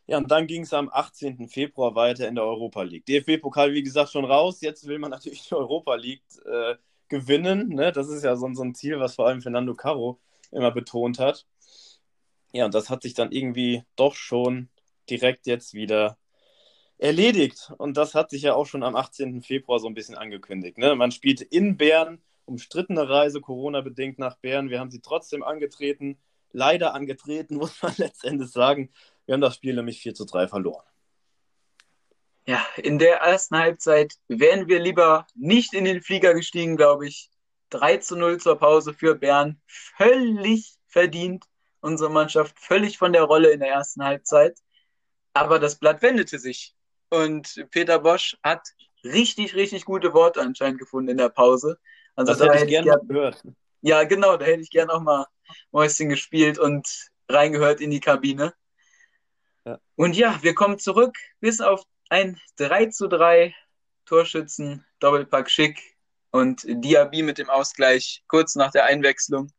Ja, 0.06 0.18
und 0.18 0.30
dann 0.30 0.46
ging 0.46 0.62
es 0.62 0.72
am 0.72 0.88
18. 0.88 1.48
Februar 1.48 1.96
weiter 1.96 2.28
in 2.28 2.36
der 2.36 2.44
Europa 2.44 2.82
League. 2.82 3.04
DFB-Pokal, 3.06 3.74
wie 3.74 3.82
gesagt, 3.82 4.12
schon 4.12 4.24
raus. 4.24 4.60
Jetzt 4.60 4.86
will 4.86 5.00
man 5.00 5.10
natürlich 5.12 5.48
die 5.48 5.54
Europa 5.54 5.96
League 5.96 6.22
äh, 6.44 6.76
gewinnen. 7.08 7.70
Ne? 7.70 7.90
Das 7.90 8.08
ist 8.08 8.22
ja 8.22 8.36
so, 8.36 8.48
so 8.54 8.62
ein 8.62 8.76
Ziel, 8.76 9.00
was 9.00 9.16
vor 9.16 9.26
allem 9.26 9.42
Fernando 9.42 9.74
Caro 9.74 10.20
immer 10.52 10.70
betont 10.70 11.18
hat. 11.18 11.46
Ja, 12.52 12.64
und 12.66 12.74
das 12.74 12.90
hat 12.90 13.02
sich 13.02 13.14
dann 13.14 13.32
irgendwie 13.32 13.82
doch 13.96 14.14
schon 14.14 14.68
direkt 15.10 15.48
jetzt 15.48 15.74
wieder 15.74 16.16
erledigt. 16.98 17.72
Und 17.78 17.96
das 17.96 18.14
hat 18.14 18.30
sich 18.30 18.42
ja 18.42 18.54
auch 18.54 18.66
schon 18.66 18.82
am 18.82 18.96
18. 18.96 19.42
Februar 19.42 19.78
so 19.78 19.86
ein 19.86 19.94
bisschen 19.94 20.16
angekündigt. 20.16 20.78
Ne? 20.78 20.94
Man 20.94 21.12
spielte 21.12 21.44
in 21.44 21.76
Bern, 21.76 22.20
umstrittene 22.44 23.08
Reise, 23.08 23.40
Corona-bedingt 23.40 24.18
nach 24.18 24.36
Bern. 24.36 24.70
Wir 24.70 24.80
haben 24.80 24.90
sie 24.90 25.00
trotzdem 25.00 25.42
angetreten, 25.42 26.18
leider 26.52 26.94
angetreten, 26.94 27.56
muss 27.58 27.80
man 27.82 27.94
letztendlich 27.96 28.50
sagen. 28.50 28.90
Wir 29.26 29.34
haben 29.34 29.40
das 29.40 29.54
Spiel 29.54 29.74
nämlich 29.74 30.00
4 30.00 30.14
zu 30.14 30.24
3 30.24 30.48
verloren. 30.48 30.84
Ja, 32.46 32.66
in 32.78 32.98
der 32.98 33.18
ersten 33.18 33.58
Halbzeit 33.58 34.14
wären 34.26 34.68
wir 34.68 34.80
lieber 34.80 35.26
nicht 35.34 35.74
in 35.74 35.84
den 35.84 36.00
Flieger 36.00 36.32
gestiegen, 36.32 36.76
glaube 36.76 37.06
ich. 37.06 37.30
3 37.70 37.98
zu 37.98 38.16
0 38.16 38.40
zur 38.40 38.58
Pause 38.58 38.94
für 38.94 39.14
Bern. 39.14 39.60
Völlig 39.66 40.78
verdient. 40.86 41.44
Unsere 41.80 42.10
Mannschaft 42.10 42.58
völlig 42.58 42.96
von 42.96 43.12
der 43.12 43.24
Rolle 43.24 43.50
in 43.50 43.60
der 43.60 43.68
ersten 43.68 44.02
Halbzeit. 44.02 44.58
Aber 45.34 45.58
das 45.58 45.78
Blatt 45.78 46.00
wendete 46.00 46.38
sich. 46.38 46.74
Und 47.10 47.66
Peter 47.70 47.98
Bosch 47.98 48.36
hat 48.42 48.68
richtig, 49.04 49.54
richtig 49.54 49.84
gute 49.84 50.12
Worte 50.12 50.40
anscheinend 50.40 50.78
gefunden 50.78 51.10
in 51.10 51.18
der 51.18 51.28
Pause. 51.28 51.78
Also 52.16 52.32
das 52.32 52.38
da 52.38 52.52
hätte 52.52 52.64
ich 52.64 52.70
gerne 52.70 52.90
gern, 52.90 53.08
gehört. 53.08 53.42
Ja, 53.80 54.04
genau, 54.04 54.36
da 54.36 54.44
hätte 54.44 54.62
ich 54.62 54.70
gerne 54.70 54.92
auch 54.92 55.00
mal 55.00 55.26
Mäuschen 55.70 56.08
gespielt 56.08 56.58
und 56.58 56.86
reingehört 57.28 57.80
in 57.80 57.90
die 57.90 58.00
Kabine. 58.00 58.54
Ja. 59.64 59.78
Und 59.96 60.16
ja, 60.16 60.38
wir 60.42 60.54
kommen 60.54 60.78
zurück 60.78 61.16
bis 61.40 61.60
auf 61.60 61.82
ein 62.08 62.40
3 62.56 62.86
zu 62.86 63.06
3 63.06 63.54
Torschützen, 64.06 64.84
Doppelpack 64.98 65.50
Schick 65.50 65.96
und 66.30 66.62
Diaby 66.66 67.22
mit 67.22 67.38
dem 67.38 67.50
Ausgleich 67.50 68.24
kurz 68.26 68.54
nach 68.54 68.70
der 68.70 68.84
Einwechslung. 68.84 69.52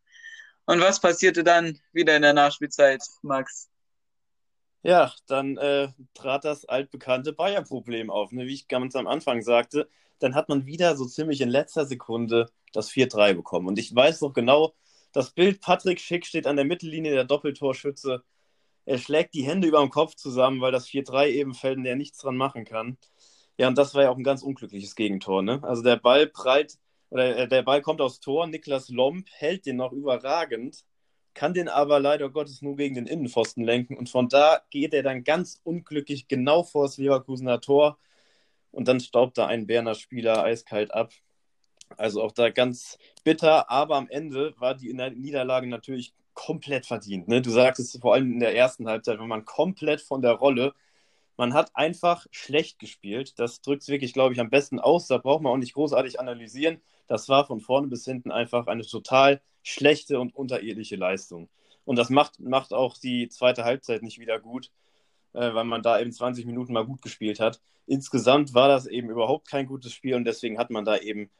Und 0.66 0.82
was 0.82 1.00
passierte 1.00 1.44
dann 1.44 1.80
wieder 1.94 2.16
in 2.16 2.22
der 2.22 2.34
Nachspielzeit, 2.34 3.02
Max? 3.22 3.69
Ja, 4.82 5.14
dann 5.28 5.58
äh, 5.58 5.90
trat 6.14 6.46
das 6.46 6.66
altbekannte 6.66 7.34
Bayer-Problem 7.34 8.10
auf. 8.10 8.32
Ne? 8.32 8.46
Wie 8.46 8.54
ich 8.54 8.68
ganz 8.68 8.96
am 8.96 9.08
Anfang 9.08 9.42
sagte, 9.42 9.90
dann 10.20 10.36
hat 10.36 10.48
man 10.50 10.66
wieder 10.66 10.96
so 10.96 11.06
ziemlich 11.06 11.42
in 11.42 11.50
letzter 11.50 11.86
Sekunde 11.86 12.50
das 12.74 12.90
4-3 12.90 13.34
bekommen. 13.34 13.68
Und 13.68 13.78
ich 13.80 13.94
weiß 13.94 14.22
noch 14.22 14.34
genau, 14.34 14.74
das 15.12 15.32
Bild, 15.32 15.62
Patrick 15.62 16.00
Schick 16.00 16.26
steht 16.26 16.48
an 16.48 16.56
der 16.56 16.66
Mittellinie 16.66 17.12
der 17.14 17.26
Doppeltorschütze. 17.26 18.24
Er 18.86 18.98
schlägt 18.98 19.34
die 19.34 19.44
Hände 19.44 19.68
über 19.68 19.80
dem 19.82 19.90
Kopf 19.90 20.16
zusammen, 20.16 20.62
weil 20.62 20.72
das 20.72 20.88
4-3 20.88 21.28
eben 21.30 21.54
fällt 21.54 21.78
und 21.78 21.86
er 21.86 21.96
nichts 21.96 22.20
dran 22.20 22.38
machen 22.38 22.66
kann. 22.66 22.98
Ja, 23.58 23.68
und 23.68 23.78
das 23.78 23.94
war 23.96 24.04
ja 24.04 24.10
auch 24.12 24.18
ein 24.18 24.24
ganz 24.24 24.44
unglückliches 24.44 24.96
Gegentor. 24.96 25.42
Ne? 25.44 25.62
Also 25.64 25.84
der 25.84 25.98
Ball 25.98 26.28
breit, 26.28 26.78
oder 27.10 27.38
äh, 27.38 27.48
der 27.48 27.64
Ball 27.64 27.82
kommt 27.82 28.02
aufs 28.02 28.20
Tor, 28.22 28.48
Niklas 28.48 28.90
Lomp 28.90 29.28
hält 29.32 29.66
den 29.66 29.78
noch 29.78 29.92
überragend 29.92 30.86
kann 31.40 31.54
den 31.54 31.70
aber 31.70 32.02
leider 32.02 32.30
Gottes 32.30 32.62
nur 32.62 32.76
gegen 32.76 32.96
den 32.96 33.08
Innenpfosten 33.08 33.64
lenken. 33.64 33.96
Und 33.96 34.10
von 34.10 34.28
da 34.28 34.60
geht 34.72 34.94
er 34.94 35.04
dann 35.04 35.24
ganz 35.24 35.62
unglücklich 35.64 36.28
genau 36.28 36.64
vor 36.64 36.84
das 36.84 36.98
Leverkusener 36.98 37.62
Tor. 37.62 37.98
Und 38.72 38.90
dann 38.90 39.00
staubt 39.00 39.38
da 39.38 39.48
ein 39.48 39.66
Berner 39.66 39.96
Spieler 39.96 40.44
eiskalt 40.44 40.94
ab. 40.94 41.14
Also 41.96 42.22
auch 42.22 42.34
da 42.34 42.50
ganz 42.50 42.98
bitter, 43.24 43.72
aber 43.72 43.96
am 43.96 44.10
Ende 44.10 44.54
war 44.60 44.76
die 44.76 44.94
Niederlage 44.94 45.68
natürlich 45.68 46.14
komplett 46.34 46.86
verdient. 46.86 47.30
Ne? 47.30 47.42
Du 47.42 47.52
sagst 47.52 47.80
es 47.80 47.98
vor 48.02 48.16
allem 48.16 48.34
in 48.34 48.42
der 48.42 48.54
ersten 48.54 48.90
Halbzeit, 48.90 49.18
wenn 49.18 49.30
man 49.30 49.46
komplett 49.46 50.02
von 50.02 50.22
der 50.22 50.34
Rolle. 50.34 50.74
Man 51.38 51.54
hat 51.54 51.74
einfach 51.74 52.28
schlecht 52.32 52.80
gespielt. 52.80 53.40
Das 53.40 53.62
drückt 53.62 53.84
es 53.84 53.88
wirklich, 53.88 54.12
glaube 54.12 54.34
ich, 54.34 54.42
am 54.42 54.50
besten 54.50 54.78
aus. 54.78 55.08
Da 55.08 55.18
braucht 55.18 55.42
man 55.42 55.54
auch 55.54 55.58
nicht 55.58 55.74
großartig 55.74 56.20
analysieren. 56.20 56.82
Das 57.08 57.30
war 57.30 57.48
von 57.48 57.62
vorne 57.62 57.88
bis 57.88 58.04
hinten 58.04 58.30
einfach 58.30 58.68
eine 58.68 58.84
total 58.84 59.42
schlechte 59.70 60.20
und 60.20 60.36
unterirdische 60.36 60.96
Leistung. 60.96 61.50
Und 61.86 61.96
das 61.98 62.10
macht, 62.10 62.40
macht 62.40 62.74
auch 62.74 62.98
die 62.98 63.30
zweite 63.30 63.64
Halbzeit 63.64 64.04
nicht 64.04 64.20
wieder 64.20 64.40
gut, 64.40 64.72
äh, 65.34 65.54
weil 65.54 65.64
man 65.64 65.82
da 65.82 66.00
eben 66.00 66.12
20 66.12 66.46
Minuten 66.46 66.74
mal 66.74 66.86
gut 66.86 67.02
gespielt 67.02 67.40
hat. 67.40 67.62
Insgesamt 67.86 68.54
war 68.54 68.68
das 68.68 68.86
eben 68.86 69.10
überhaupt 69.10 69.48
kein 69.48 69.66
gutes 69.66 69.94
Spiel 69.94 70.16
und 70.16 70.26
deswegen 70.26 70.58
hat 70.58 70.70
man 70.70 70.86
da 70.86 70.98
eben 70.98 71.32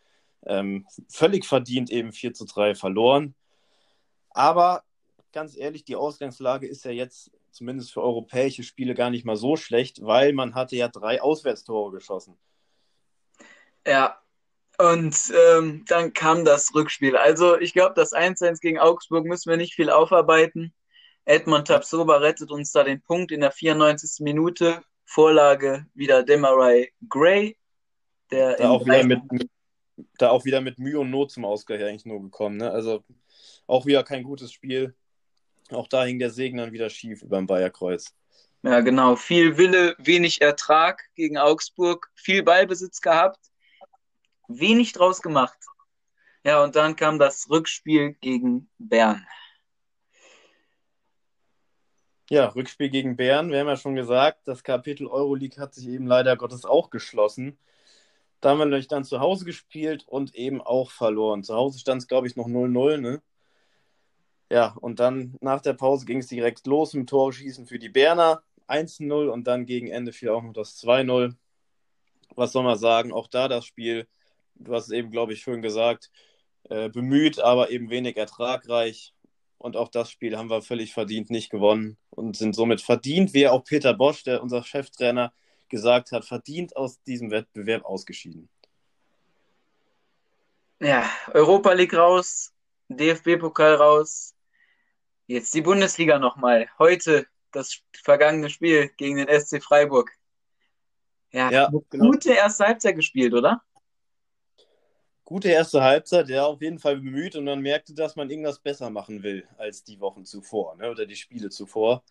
ähm, 0.46 0.88
völlig 1.10 1.46
verdient 1.46 1.92
eben 1.92 2.12
4 2.12 2.34
zu 2.34 2.46
3 2.46 2.76
verloren. 2.76 3.36
Aber 4.32 4.84
ganz 5.32 5.58
ehrlich, 5.58 5.84
die 5.84 5.96
Ausgangslage 5.96 6.68
ist 6.68 6.86
ja 6.86 6.92
jetzt 6.92 7.32
zumindest 7.52 7.92
für 7.92 8.02
europäische 8.02 8.64
Spiele 8.64 8.94
gar 8.94 9.10
nicht 9.10 9.26
mal 9.26 9.36
so 9.36 9.56
schlecht, 9.56 10.04
weil 10.04 10.34
man 10.34 10.56
hatte 10.56 10.76
ja 10.76 10.88
drei 10.88 11.22
Auswärtstore 11.22 11.92
geschossen. 11.92 12.38
Ja, 13.86 14.22
und 14.80 15.34
ähm, 15.36 15.84
dann 15.90 16.14
kam 16.14 16.46
das 16.46 16.74
Rückspiel. 16.74 17.18
Also 17.18 17.60
ich 17.60 17.74
glaube, 17.74 17.96
das 17.96 18.14
1-1 18.14 18.62
gegen 18.62 18.80
Augsburg 18.80 19.26
müssen 19.26 19.50
wir 19.50 19.58
nicht 19.58 19.74
viel 19.74 19.90
aufarbeiten. 19.90 20.74
Edmond 21.26 21.68
Tapsoba 21.68 22.18
rettet 22.18 22.50
uns 22.50 22.72
da 22.72 22.86
den 22.86 23.02
Punkt 23.02 23.34
in 23.34 23.42
der 23.42 23.52
94. 23.52 24.24
Minute. 24.24 24.82
Vorlage 25.04 25.86
wieder 25.96 26.24
Demarai 26.24 26.94
Gray. 27.10 27.58
Der 28.32 28.56
da, 28.56 28.70
auch 28.70 28.86
wieder 28.86 29.04
mit, 29.04 29.22
da 30.18 30.30
auch 30.30 30.46
wieder 30.46 30.62
mit 30.62 30.80
Mühe 30.80 31.00
und 31.00 31.10
Not 31.10 31.32
zum 31.32 31.44
Ausgleich 31.44 31.84
eigentlich 31.84 32.06
nur 32.06 32.22
gekommen. 32.22 32.56
Ne? 32.56 32.72
Also 32.72 33.04
auch 33.68 33.86
wieder 33.86 34.04
kein 34.06 34.24
gutes 34.24 34.54
Spiel. 34.54 34.96
Auch 35.72 35.90
da 35.90 36.06
hing 36.06 36.20
der 36.20 36.30
Segen 36.30 36.58
dann 36.58 36.72
wieder 36.72 36.90
schief 36.90 37.22
über 37.22 37.36
dem 37.36 37.48
Bayerkreuz. 37.48 38.14
Ja, 38.64 38.80
genau. 38.80 39.18
Viel 39.18 39.58
Wille, 39.58 39.96
wenig 39.98 40.42
Ertrag 40.42 41.04
gegen 41.16 41.38
Augsburg. 41.38 42.10
Viel 42.16 42.44
Ballbesitz 42.44 43.02
gehabt 43.02 43.49
wenig 44.50 44.92
draus 44.92 45.22
gemacht. 45.22 45.58
Ja, 46.44 46.64
und 46.64 46.76
dann 46.76 46.96
kam 46.96 47.20
das 47.20 47.50
Rückspiel 47.50 48.14
gegen 48.16 48.70
Bern. 48.78 49.26
Ja, 52.30 52.48
Rückspiel 52.48 52.90
gegen 52.90 53.16
Bern. 53.16 53.52
Wir 53.52 53.60
haben 53.60 53.68
ja 53.68 53.76
schon 53.76 53.96
gesagt, 53.96 54.48
das 54.48 54.64
Kapitel 54.64 55.08
Euroleague 55.08 55.60
hat 55.62 55.74
sich 55.74 55.88
eben 55.88 56.06
leider 56.06 56.38
Gottes 56.38 56.66
auch 56.66 56.90
geschlossen. 56.90 57.58
Da 58.40 58.50
haben 58.50 58.60
wir 58.60 58.66
nämlich 58.66 58.88
dann 58.88 59.04
zu 59.04 59.20
Hause 59.20 59.46
gespielt 59.46 60.06
und 60.08 60.36
eben 60.36 60.62
auch 60.62 60.92
verloren. 60.92 61.44
Zu 61.44 61.56
Hause 61.56 61.80
stand 61.80 62.02
es, 62.02 62.08
glaube 62.08 62.28
ich, 62.28 62.36
noch 62.36 62.48
0-0, 62.48 62.98
ne? 62.98 63.22
Ja, 64.52 64.76
und 64.80 65.00
dann 65.00 65.38
nach 65.42 65.62
der 65.62 65.74
Pause 65.74 66.06
ging 66.06 66.20
es 66.20 66.28
direkt 66.28 66.66
los 66.66 66.94
mit 66.94 67.10
Torschießen 67.10 67.68
für 67.68 67.80
die 67.80 67.90
Berner. 67.90 68.44
1-0 68.68 69.28
und 69.28 69.46
dann 69.46 69.66
gegen 69.66 69.88
Ende 69.88 70.14
fiel 70.14 70.30
auch 70.30 70.44
noch 70.44 70.54
das 70.54 70.78
2-0. 70.82 71.36
Was 72.36 72.52
soll 72.52 72.64
man 72.64 72.78
sagen? 72.78 73.12
Auch 73.12 73.28
da 73.28 73.48
das 73.48 73.66
Spiel, 73.66 74.08
du 74.60 74.74
hast 74.74 74.86
es 74.86 74.92
eben, 74.92 75.12
glaube 75.12 75.34
ich, 75.34 75.42
schön 75.42 75.62
gesagt, 75.62 76.12
äh, 76.70 76.90
bemüht, 76.90 77.40
aber 77.40 77.72
eben 77.72 77.90
wenig 77.90 78.18
ertragreich. 78.18 79.14
Und 79.58 79.76
auch 79.76 79.90
das 79.90 80.10
Spiel 80.10 80.38
haben 80.38 80.50
wir 80.50 80.62
völlig 80.62 80.94
verdient 80.94 81.30
nicht 81.30 81.50
gewonnen 81.50 81.98
und 82.12 82.38
sind 82.38 82.56
somit 82.56 82.82
verdient, 82.82 83.34
wie 83.34 83.48
auch 83.48 83.64
Peter 83.64 83.94
Bosch, 83.94 84.24
der 84.24 84.42
unser 84.42 84.64
Cheftrainer, 84.64 85.34
gesagt 85.68 86.12
hat, 86.12 86.26
verdient 86.26 86.76
aus 86.76 87.02
diesem 87.04 87.30
Wettbewerb 87.30 87.86
ausgeschieden. 87.86 88.50
Ja, 90.80 91.10
Europa 91.34 91.74
League 91.74 91.94
raus, 91.94 92.54
DFB-Pokal 92.88 93.76
raus. 93.76 94.34
Jetzt 95.28 95.54
die 95.54 95.62
Bundesliga 95.62 96.18
nochmal. 96.18 96.70
Heute 96.80 97.28
das 97.52 97.82
vergangene 97.94 98.50
Spiel 98.50 98.90
gegen 98.98 99.18
den 99.18 99.28
SC 99.28 99.62
Freiburg. 99.62 100.12
Ja, 101.32 101.52
ja 101.52 101.72
genau. 101.90 102.12
gute 102.12 102.34
erste 102.34 102.66
Halbzeit 102.66 102.96
gespielt, 102.96 103.34
oder? 103.34 103.62
Gute 105.30 105.50
erste 105.50 105.84
Halbzeit, 105.84 106.28
ja, 106.30 106.48
auf 106.48 106.60
jeden 106.60 106.80
Fall 106.80 106.96
bemüht 106.96 107.36
und 107.36 107.44
man 107.44 107.60
merkte, 107.62 107.94
dass 107.94 108.16
man 108.16 108.32
irgendwas 108.32 108.58
besser 108.58 108.90
machen 108.90 109.22
will 109.22 109.48
als 109.60 109.84
die 109.84 110.00
Wochen 110.00 110.26
zuvor 110.26 110.76
ne, 110.78 110.90
oder 110.90 111.06
die 111.06 111.16
Spiele 111.16 111.52
zuvor. 111.52 112.04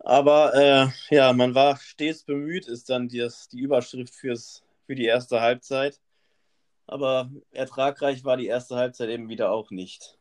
Aber 0.00 0.52
äh, 0.54 1.14
ja, 1.14 1.32
man 1.32 1.54
war 1.54 1.76
stets 1.76 2.24
bemüht, 2.24 2.66
ist 2.66 2.90
dann 2.90 3.06
die, 3.06 3.28
die 3.52 3.60
Überschrift 3.60 4.12
fürs, 4.12 4.64
für 4.86 4.96
die 4.96 5.04
erste 5.04 5.40
Halbzeit. 5.40 6.00
Aber 6.88 7.30
ertragreich 7.52 8.24
war 8.24 8.36
die 8.36 8.48
erste 8.48 8.74
Halbzeit 8.74 9.08
eben 9.08 9.28
wieder 9.28 9.52
auch 9.52 9.70
nicht. 9.70 10.18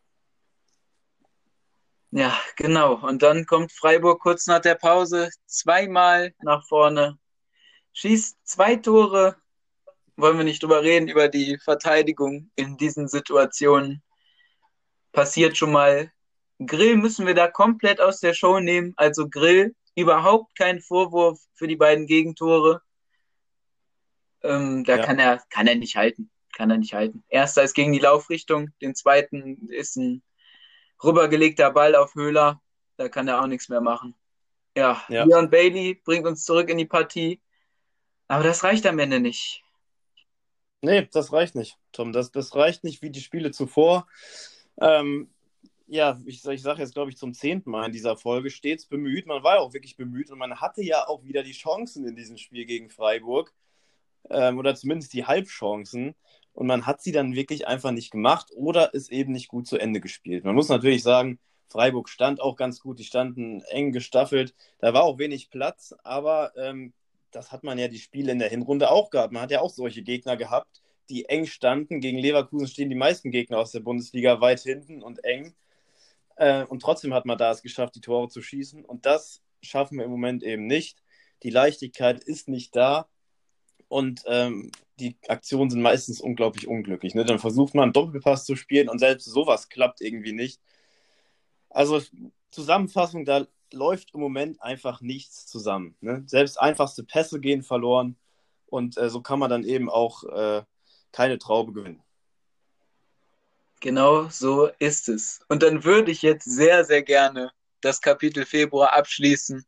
Ja, 2.12 2.38
genau. 2.56 3.04
Und 3.04 3.24
dann 3.24 3.48
kommt 3.48 3.72
Freiburg 3.72 4.22
kurz 4.22 4.46
nach 4.46 4.62
der 4.62 4.76
Pause 4.76 5.32
zweimal 5.48 6.36
nach 6.44 6.68
vorne, 6.68 7.18
schießt 7.94 8.38
zwei 8.44 8.76
Tore. 8.76 9.38
Wollen 10.18 10.38
wir 10.38 10.46
nicht 10.46 10.64
drüber 10.64 10.82
reden, 10.82 11.08
über 11.08 11.28
die 11.28 11.58
Verteidigung 11.58 12.50
in 12.56 12.78
diesen 12.78 13.08
Situationen. 13.08 14.02
Passiert 15.12 15.58
schon 15.58 15.72
mal 15.72 16.12
Grill 16.64 16.96
müssen 16.98 17.28
wir 17.28 17.34
da 17.34 17.48
komplett 17.48 18.00
aus 18.00 18.20
der 18.20 18.34
Show 18.34 18.60
nehmen. 18.60 18.94
Also 18.96 19.28
Grill, 19.30 19.76
überhaupt 19.96 20.58
kein 20.58 20.80
Vorwurf 20.80 21.40
für 21.54 21.68
die 21.68 21.76
beiden 21.76 22.08
Gegentore. 22.08 22.82
Ähm, 24.44 24.84
da 24.84 24.98
ja. 24.98 25.06
kann 25.06 25.20
er, 25.20 25.42
kann 25.50 25.68
er 25.68 25.76
nicht 25.76 25.96
halten. 25.96 26.32
Kann 26.56 26.70
er 26.70 26.78
nicht 26.78 26.94
halten. 26.94 27.24
Erster 27.28 27.64
ist 27.64 27.74
gegen 27.74 27.92
die 27.92 28.00
Laufrichtung, 28.00 28.70
den 28.82 28.96
zweiten 28.96 29.68
ist 29.70 29.98
ein 29.98 30.24
rübergelegter 31.04 31.72
Ball 31.72 31.96
auf 31.96 32.16
Höhler. 32.16 32.62
Da 32.96 33.10
kann 33.10 33.28
er 33.28 33.42
auch 33.42 33.48
nichts 33.48 33.68
mehr 33.68 33.82
machen. 33.82 34.16
Ja, 34.78 35.04
ja. 35.10 35.26
Leon 35.26 35.50
Bailey 35.50 36.02
bringt 36.06 36.26
uns 36.26 36.46
zurück 36.46 36.70
in 36.70 36.78
die 36.78 36.86
Partie. 36.86 37.42
Aber 38.28 38.44
das 38.44 38.64
reicht 38.64 38.86
am 38.86 39.00
Ende 39.00 39.20
nicht. 39.20 39.65
Nee, 40.86 41.08
das 41.12 41.34
reicht 41.34 41.56
nicht, 41.56 41.80
Tom. 41.92 42.14
Das, 42.14 42.32
das 42.32 42.56
reicht 42.56 42.84
nicht 42.84 43.02
wie 43.02 43.10
die 43.10 43.22
Spiele 43.22 43.50
zuvor. 43.50 44.08
Ähm, 44.80 45.30
ja, 45.88 46.20
ich, 46.26 46.46
ich 46.46 46.62
sage 46.62 46.82
jetzt, 46.82 46.94
glaube 46.94 47.10
ich, 47.10 47.18
zum 47.18 47.34
zehnten 47.34 47.72
Mal 47.72 47.88
in 47.88 47.92
dieser 47.92 48.18
Folge, 48.18 48.52
stets 48.52 48.86
bemüht. 48.86 49.26
Man 49.26 49.44
war 49.44 49.60
auch 49.60 49.74
wirklich 49.74 49.98
bemüht 49.98 50.30
und 50.30 50.38
man 50.38 50.62
hatte 50.62 50.84
ja 50.84 51.08
auch 51.08 51.24
wieder 51.24 51.42
die 51.42 51.54
Chancen 51.54 52.08
in 52.08 52.16
diesem 52.16 52.38
Spiel 52.38 52.66
gegen 52.66 52.92
Freiburg. 52.92 53.52
Ähm, 54.30 54.60
oder 54.60 54.76
zumindest 54.76 55.14
die 55.14 55.26
Halbchancen. 55.26 56.14
Und 56.54 56.68
man 56.68 56.86
hat 56.86 57.02
sie 57.02 57.12
dann 57.12 57.34
wirklich 57.34 57.68
einfach 57.68 57.92
nicht 57.92 58.12
gemacht 58.12 58.52
oder 58.56 58.94
ist 58.94 59.12
eben 59.12 59.32
nicht 59.32 59.48
gut 59.48 59.66
zu 59.68 59.80
Ende 59.80 60.02
gespielt. 60.02 60.44
Man 60.44 60.56
muss 60.56 60.70
natürlich 60.70 61.02
sagen, 61.02 61.40
Freiburg 61.68 62.10
stand 62.10 62.42
auch 62.42 62.56
ganz 62.58 62.80
gut, 62.80 63.00
die 63.00 63.04
standen 63.04 63.62
eng 63.64 63.92
gestaffelt. 63.92 64.54
Da 64.78 64.94
war 64.94 65.04
auch 65.04 65.18
wenig 65.18 65.50
Platz, 65.50 65.96
aber 66.04 66.54
ähm, 66.56 66.94
das 67.36 67.52
hat 67.52 67.64
man 67.64 67.78
ja 67.78 67.88
die 67.88 68.00
Spiele 68.00 68.32
in 68.32 68.40
der 68.40 68.50
Hinrunde 68.50 68.90
auch 68.90 69.10
gehabt. 69.10 69.34
Man 69.34 69.44
hat 69.44 69.52
ja 69.52 69.62
auch 69.62 69.70
solche 69.70 70.04
Gegner 70.04 70.38
gehabt, 70.38 70.82
die 71.10 71.26
eng 71.26 71.46
standen. 71.46 72.00
Gegen 72.00 72.18
Leverkusen 72.18 72.68
stehen 72.68 72.90
die 72.90 72.96
meisten 72.96 73.32
Gegner 73.32 73.58
aus 73.58 73.72
der 73.72 73.82
Bundesliga 73.82 74.42
weit 74.42 74.62
hinten 74.62 75.04
und 75.04 75.24
eng. 75.24 75.54
Äh, 76.38 76.64
und 76.66 76.82
trotzdem 76.82 77.14
hat 77.14 77.26
man 77.26 77.38
da 77.38 77.52
es 77.52 77.62
geschafft, 77.62 77.96
die 77.96 78.02
Tore 78.02 78.30
zu 78.30 78.42
schießen. 78.42 78.86
Und 78.86 79.06
das 79.06 79.42
schaffen 79.62 79.98
wir 79.98 80.06
im 80.06 80.12
Moment 80.12 80.44
eben 80.44 80.66
nicht. 80.66 81.04
Die 81.44 81.50
Leichtigkeit 81.50 82.24
ist 82.24 82.48
nicht 82.48 82.76
da. 82.76 83.08
Und 83.88 84.24
ähm, 84.28 84.72
die 85.00 85.18
Aktionen 85.28 85.70
sind 85.70 85.82
meistens 85.82 86.22
unglaublich 86.22 86.68
unglücklich. 86.68 87.16
Ne? 87.16 87.26
Dann 87.26 87.40
versucht 87.40 87.76
man 87.76 87.84
einen 87.84 87.94
Doppelpass 87.94 88.46
zu 88.46 88.56
spielen 88.56 88.90
und 88.90 89.00
selbst 89.00 89.26
sowas 89.26 89.70
klappt 89.70 90.02
irgendwie 90.02 90.34
nicht. 90.34 90.62
Also 91.70 92.02
Zusammenfassung, 92.52 93.26
da 93.26 93.46
läuft 93.76 94.14
im 94.14 94.20
Moment 94.20 94.62
einfach 94.62 95.02
nichts 95.02 95.46
zusammen. 95.46 95.96
Ne? 96.02 96.24
Selbst 96.26 96.60
einfachste 96.60 97.04
Pässe 97.04 97.40
gehen 97.40 97.64
verloren 97.64 98.18
und 98.66 98.98
äh, 98.98 99.10
so 99.10 99.22
kann 99.22 99.40
man 99.40 99.50
dann 99.50 99.64
eben 99.64 99.90
auch 99.90 100.24
äh, 100.24 100.64
keine 101.12 101.38
Traube 101.38 101.74
gewinnen. 101.74 102.02
Genau 103.82 104.30
so 104.30 104.70
ist 104.80 105.10
es. 105.10 105.42
Und 105.48 105.62
dann 105.62 105.84
würde 105.84 106.12
ich 106.12 106.22
jetzt 106.22 106.46
sehr, 106.46 106.86
sehr 106.86 107.04
gerne 107.04 107.52
das 107.82 108.02
Kapitel 108.02 108.46
Februar 108.46 108.94
abschließen 108.94 109.64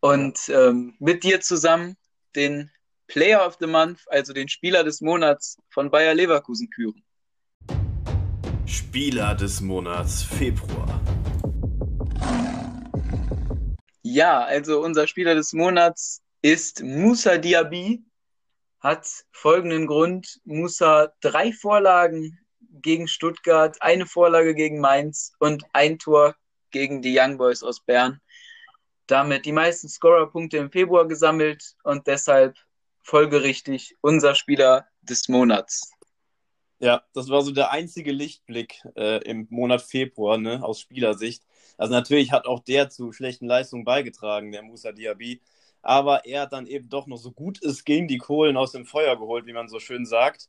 und 0.00 0.48
ähm, 0.48 0.94
mit 0.98 1.22
dir 1.22 1.40
zusammen 1.40 1.96
den 2.34 2.70
Player 3.06 3.46
of 3.46 3.56
the 3.60 3.66
Month, 3.66 4.00
also 4.08 4.32
den 4.32 4.48
Spieler 4.48 4.82
des 4.82 5.00
Monats 5.00 5.58
von 5.70 5.90
Bayer 5.90 6.14
Leverkusen 6.14 6.68
küren. 6.70 7.04
Spieler 8.66 9.34
des 9.34 9.60
Monats 9.60 10.24
Februar. 10.24 11.00
Ja, 14.08 14.44
also 14.44 14.82
unser 14.82 15.08
Spieler 15.08 15.34
des 15.34 15.52
Monats 15.52 16.22
ist 16.40 16.80
Musa 16.80 17.38
Diaby. 17.38 18.04
Hat 18.78 19.04
folgenden 19.32 19.88
Grund. 19.88 20.40
Musa 20.44 21.12
drei 21.20 21.52
Vorlagen 21.52 22.38
gegen 22.60 23.08
Stuttgart, 23.08 23.76
eine 23.82 24.06
Vorlage 24.06 24.54
gegen 24.54 24.78
Mainz 24.78 25.32
und 25.40 25.64
ein 25.72 25.98
Tor 25.98 26.36
gegen 26.70 27.02
die 27.02 27.18
Young 27.18 27.36
Boys 27.36 27.64
aus 27.64 27.80
Bern. 27.80 28.20
Damit 29.08 29.44
die 29.44 29.50
meisten 29.50 29.88
Scorerpunkte 29.88 30.58
im 30.58 30.70
Februar 30.70 31.08
gesammelt 31.08 31.74
und 31.82 32.06
deshalb 32.06 32.56
folgerichtig 33.02 33.96
unser 34.02 34.36
Spieler 34.36 34.86
des 35.02 35.28
Monats. 35.28 35.90
Ja, 36.78 37.02
das 37.14 37.28
war 37.30 37.42
so 37.42 37.52
der 37.52 37.70
einzige 37.72 38.12
Lichtblick 38.12 38.82
äh, 38.96 39.22
im 39.24 39.46
Monat 39.50 39.82
Februar 39.82 40.36
ne, 40.36 40.62
aus 40.62 40.80
Spielersicht. 40.80 41.42
Also 41.78 41.92
natürlich 41.92 42.32
hat 42.32 42.46
auch 42.46 42.60
der 42.60 42.90
zu 42.90 43.12
schlechten 43.12 43.46
Leistungen 43.46 43.84
beigetragen, 43.84 44.52
der 44.52 44.62
Musa 44.62 44.92
Diaby. 44.92 45.40
Aber 45.82 46.24
er 46.26 46.42
hat 46.42 46.52
dann 46.52 46.66
eben 46.66 46.88
doch 46.88 47.06
noch 47.06 47.16
so 47.16 47.30
gut 47.32 47.62
es 47.62 47.84
ging 47.84 48.08
die 48.08 48.18
Kohlen 48.18 48.56
aus 48.56 48.72
dem 48.72 48.86
Feuer 48.86 49.16
geholt, 49.16 49.46
wie 49.46 49.52
man 49.52 49.68
so 49.68 49.78
schön 49.78 50.04
sagt. 50.04 50.48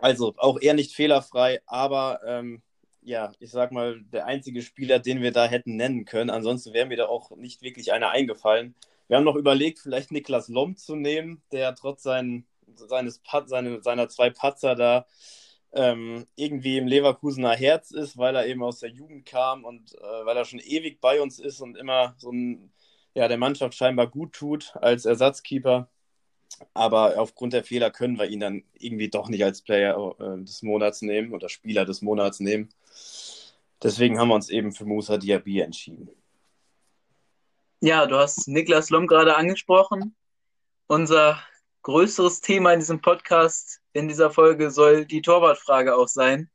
Also 0.00 0.34
auch 0.38 0.58
er 0.60 0.74
nicht 0.74 0.94
fehlerfrei, 0.94 1.60
aber 1.66 2.20
ähm, 2.26 2.62
ja, 3.02 3.32
ich 3.38 3.52
sag 3.52 3.70
mal, 3.70 4.00
der 4.12 4.26
einzige 4.26 4.62
Spieler, 4.62 4.98
den 4.98 5.22
wir 5.22 5.30
da 5.30 5.46
hätten 5.46 5.76
nennen 5.76 6.04
können. 6.04 6.28
Ansonsten 6.30 6.72
wäre 6.72 6.86
mir 6.86 6.96
da 6.96 7.06
auch 7.06 7.30
nicht 7.36 7.62
wirklich 7.62 7.92
einer 7.92 8.10
eingefallen. 8.10 8.74
Wir 9.06 9.16
haben 9.16 9.24
noch 9.24 9.36
überlegt, 9.36 9.78
vielleicht 9.78 10.10
Niklas 10.10 10.48
Lomb 10.48 10.78
zu 10.78 10.96
nehmen, 10.96 11.40
der 11.52 11.74
trotz 11.76 12.02
seinen, 12.02 12.46
seines 12.74 13.20
seine, 13.46 13.82
seiner 13.82 14.08
zwei 14.08 14.30
Patzer 14.30 14.74
da 14.74 15.06
ähm, 15.72 16.26
irgendwie 16.36 16.78
im 16.78 16.86
Leverkusener 16.86 17.54
Herz 17.54 17.90
ist, 17.90 18.16
weil 18.16 18.34
er 18.34 18.46
eben 18.46 18.62
aus 18.62 18.80
der 18.80 18.90
Jugend 18.90 19.26
kam 19.26 19.64
und 19.64 19.94
äh, 19.94 20.24
weil 20.24 20.36
er 20.36 20.44
schon 20.44 20.60
ewig 20.60 21.00
bei 21.00 21.20
uns 21.20 21.38
ist 21.38 21.60
und 21.60 21.76
immer 21.76 22.14
so 22.18 22.30
ein, 22.30 22.72
ja, 23.14 23.28
der 23.28 23.38
Mannschaft 23.38 23.74
scheinbar 23.74 24.06
gut 24.06 24.32
tut 24.32 24.74
als 24.76 25.04
Ersatzkeeper. 25.04 25.88
Aber 26.72 27.18
aufgrund 27.18 27.52
der 27.52 27.64
Fehler 27.64 27.90
können 27.90 28.18
wir 28.18 28.26
ihn 28.26 28.40
dann 28.40 28.64
irgendwie 28.78 29.10
doch 29.10 29.28
nicht 29.28 29.44
als 29.44 29.60
Player 29.62 30.14
äh, 30.18 30.42
des 30.42 30.62
Monats 30.62 31.02
nehmen 31.02 31.34
oder 31.34 31.48
Spieler 31.48 31.84
des 31.84 32.00
Monats 32.02 32.40
nehmen. 32.40 32.70
Deswegen 33.82 34.18
haben 34.18 34.28
wir 34.28 34.34
uns 34.34 34.48
eben 34.48 34.72
für 34.72 34.86
Musa 34.86 35.18
Diaby 35.18 35.60
entschieden. 35.60 36.08
Ja, 37.80 38.06
du 38.06 38.16
hast 38.16 38.48
Niklas 38.48 38.88
Lom 38.88 39.06
gerade 39.06 39.36
angesprochen. 39.36 40.14
Unser 40.86 41.38
größeres 41.86 42.40
Thema 42.40 42.72
in 42.72 42.80
diesem 42.80 43.00
Podcast, 43.00 43.80
in 43.92 44.08
dieser 44.08 44.32
Folge, 44.32 44.72
soll 44.72 45.04
die 45.06 45.22
Torwartfrage 45.22 45.94
auch 45.94 46.08
sein. 46.08 46.50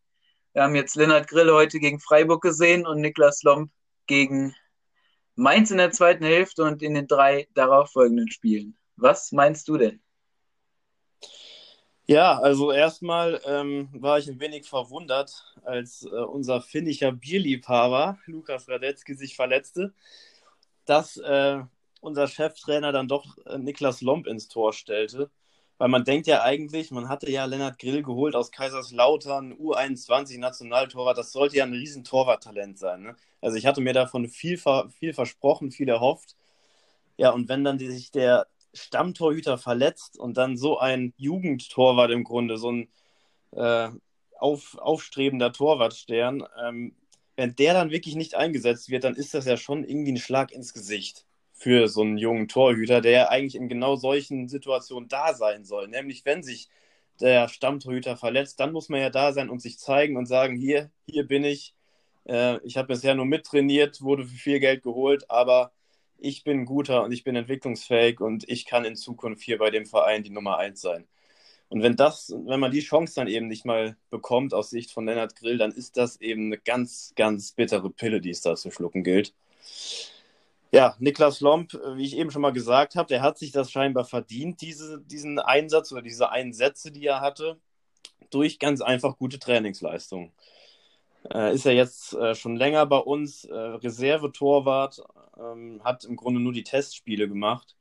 Wir 0.52 0.64
haben 0.64 0.76
jetzt 0.76 0.98
Lennart 0.98 1.30
Grill 1.30 1.54
heute 1.54 1.80
gegen 1.80 2.02
Freiburg 2.02 2.42
gesehen 2.42 2.86
und 2.86 3.00
Niklas 3.00 3.42
Lomb 3.44 3.72
gegen 4.08 4.54
Mainz 5.36 5.72
in 5.72 5.78
der 5.78 5.92
zweiten 5.92 6.26
Hälfte 6.26 6.64
und 6.64 6.84
in 6.84 6.96
den 6.96 7.08
drei 7.08 7.48
darauffolgenden 7.54 8.30
Spielen. 8.30 8.78
Was 8.98 9.32
meinst 9.32 9.70
du 9.70 9.78
denn? 9.78 10.02
Ja, 12.08 12.38
also 12.38 12.74
erstmal 12.74 13.40
ähm, 13.46 13.88
war 13.94 14.20
ich 14.20 14.28
ein 14.28 14.42
wenig 14.42 14.68
verwundert, 14.68 15.56
als 15.64 16.04
äh, 16.04 16.10
unser 16.10 16.62
finnischer 16.62 17.14
Bierliebhaber 17.14 18.20
Lukas 18.26 18.68
Radetzky 18.68 19.14
sich 19.14 19.38
verletzte, 19.38 19.94
dass 20.84 21.16
äh, 21.16 21.62
unser 22.02 22.28
Cheftrainer 22.28 22.92
dann 22.92 23.08
doch 23.08 23.38
äh, 23.46 23.58
Niklas 23.58 24.02
Lomb 24.02 24.28
ins 24.28 24.48
Tor 24.50 24.74
stellte, 24.74 25.32
Weil 25.78 25.90
man 25.90 26.04
denkt 26.04 26.28
ja 26.28 26.44
eigentlich, 26.44 26.92
man 26.92 27.10
hatte 27.10 27.32
ja 27.32 27.46
Lennart 27.46 27.80
Grill 27.80 28.04
geholt 28.04 28.36
aus 28.36 28.52
Kaiserslautern, 28.52 29.54
U21 29.54 30.40
Nationaltorwart, 30.40 31.18
das 31.18 31.32
sollte 31.32 31.58
ja 31.58 31.64
ein 31.66 31.74
riesen 31.74 32.04
Torwarttalent 32.04 32.78
sein. 32.78 33.04
Ne? 33.04 33.16
Also 33.42 33.58
ich 33.58 33.66
hatte 33.66 33.82
mir 33.82 33.94
davon 33.94 34.28
viel, 34.28 34.60
viel 34.90 35.14
versprochen, 35.14 35.72
viel 35.72 35.90
erhofft. 35.90 36.36
Ja, 37.18 37.32
und 37.32 37.50
wenn 37.50 37.64
dann 37.64 37.80
sich 37.80 38.12
der 38.12 38.48
Stammtorhüter 38.74 39.58
verletzt 39.58 40.18
und 40.18 40.38
dann 40.38 40.58
so 40.58 40.80
ein 40.80 41.14
Jugendtorwart 41.18 42.12
im 42.12 42.24
Grunde, 42.24 42.58
so 42.58 42.72
ein 42.72 42.90
äh, 43.52 43.90
auf, 44.40 44.78
aufstrebender 44.80 45.54
Torwartstern, 45.54 46.44
ähm, 46.64 46.96
wenn 47.36 47.56
der 47.56 47.74
dann 47.74 47.92
wirklich 47.92 48.16
nicht 48.16 48.36
eingesetzt 48.36 48.90
wird, 48.90 49.04
dann 49.04 49.16
ist 49.16 49.34
das 49.34 49.46
ja 49.46 49.58
schon 49.58 49.84
irgendwie 49.84 50.14
ein 50.14 50.18
Schlag 50.18 50.52
ins 50.52 50.74
Gesicht 50.74 51.26
für 51.62 51.88
so 51.88 52.02
einen 52.02 52.18
jungen 52.18 52.48
Torhüter, 52.48 53.02
der 53.02 53.12
ja 53.12 53.30
eigentlich 53.30 53.56
in 53.56 53.70
genau 53.70 53.96
solchen 53.96 54.48
Situationen 54.48 55.08
da 55.10 55.36
sein 55.36 55.64
soll. 55.64 55.88
Nämlich, 55.88 56.26
wenn 56.26 56.42
sich 56.42 56.70
der 57.20 57.48
Stammtorhüter 57.50 58.18
verletzt, 58.18 58.60
dann 58.60 58.72
muss 58.72 58.90
man 58.90 59.00
ja 59.00 59.12
da 59.12 59.32
sein 59.32 59.50
und 59.50 59.62
sich 59.62 59.78
zeigen 59.78 60.18
und 60.18 60.26
sagen, 60.26 60.56
hier, 60.56 60.90
hier 61.08 61.28
bin 61.28 61.44
ich. 61.44 61.76
Äh, 62.28 62.58
ich 62.66 62.78
habe 62.78 62.88
bisher 62.88 63.14
nur 63.14 63.28
mittrainiert, 63.28 64.02
wurde 64.02 64.26
für 64.26 64.36
viel 64.36 64.60
Geld 64.60 64.82
geholt, 64.82 65.30
aber 65.30 65.72
ich 66.18 66.44
bin 66.44 66.66
guter 66.66 67.04
und 67.04 67.12
ich 67.12 67.24
bin 67.24 67.36
entwicklungsfähig 67.36 68.22
und 68.22 68.50
ich 68.50 68.66
kann 68.66 68.84
in 68.84 68.96
Zukunft 68.96 69.44
hier 69.44 69.60
bei 69.60 69.70
dem 69.70 69.86
Verein 69.86 70.24
die 70.24 70.32
Nummer 70.32 70.58
eins 70.58 70.82
sein. 70.82 71.08
Und 71.70 71.84
wenn 71.84 71.96
das, 71.96 72.34
wenn 72.46 72.60
man 72.60 72.72
die 72.72 72.82
Chance 72.82 73.14
dann 73.16 73.28
eben 73.28 73.48
nicht 73.48 73.66
mal 73.66 73.98
bekommt 74.10 74.56
aus 74.56 74.72
Sicht 74.72 74.92
von 74.92 75.06
Lennart 75.06 75.36
Grill, 75.36 75.60
dann 75.60 75.72
ist 75.72 75.96
das 75.98 76.20
eben 76.22 76.48
eine 76.48 76.58
ganz, 76.58 77.14
ganz 77.16 77.52
bittere 77.52 77.92
Pille, 77.92 78.20
die 78.20 78.32
es 78.32 78.42
da 78.42 78.56
zu 78.56 78.72
schlucken 78.72 79.04
gilt. 79.04 79.36
Ja, 80.72 80.96
Niklas 81.00 81.42
Lomp, 81.42 81.74
wie 81.96 82.06
ich 82.06 82.16
eben 82.18 82.32
schon 82.32 82.42
mal 82.42 82.54
gesagt 82.54 82.96
habe, 82.96 83.08
der 83.08 83.22
hat 83.22 83.38
sich 83.38 83.52
das 83.52 83.72
scheinbar 83.72 84.06
verdient, 84.06 84.62
diese, 84.62 85.02
diesen 85.02 85.38
Einsatz 85.38 85.92
oder 85.92 86.02
diese 86.02 86.30
Einsätze, 86.30 86.92
die 86.92 87.06
er 87.06 87.20
hatte, 87.20 87.60
durch 88.30 88.58
ganz 88.58 88.82
einfach 88.82 89.18
gute 89.18 89.38
Trainingsleistungen. 89.38 90.32
Äh, 91.30 91.54
ist 91.54 91.66
er 91.66 91.74
jetzt 91.74 92.14
äh, 92.14 92.36
schon 92.36 92.56
länger 92.56 92.86
bei 92.86 92.98
uns, 92.98 93.44
äh, 93.44 93.54
Reservetorwart, 93.54 95.04
ähm, 95.38 95.82
hat 95.84 96.06
im 96.06 96.16
Grunde 96.16 96.40
nur 96.40 96.54
die 96.54 96.64
Testspiele 96.64 97.28
gemacht 97.28 97.76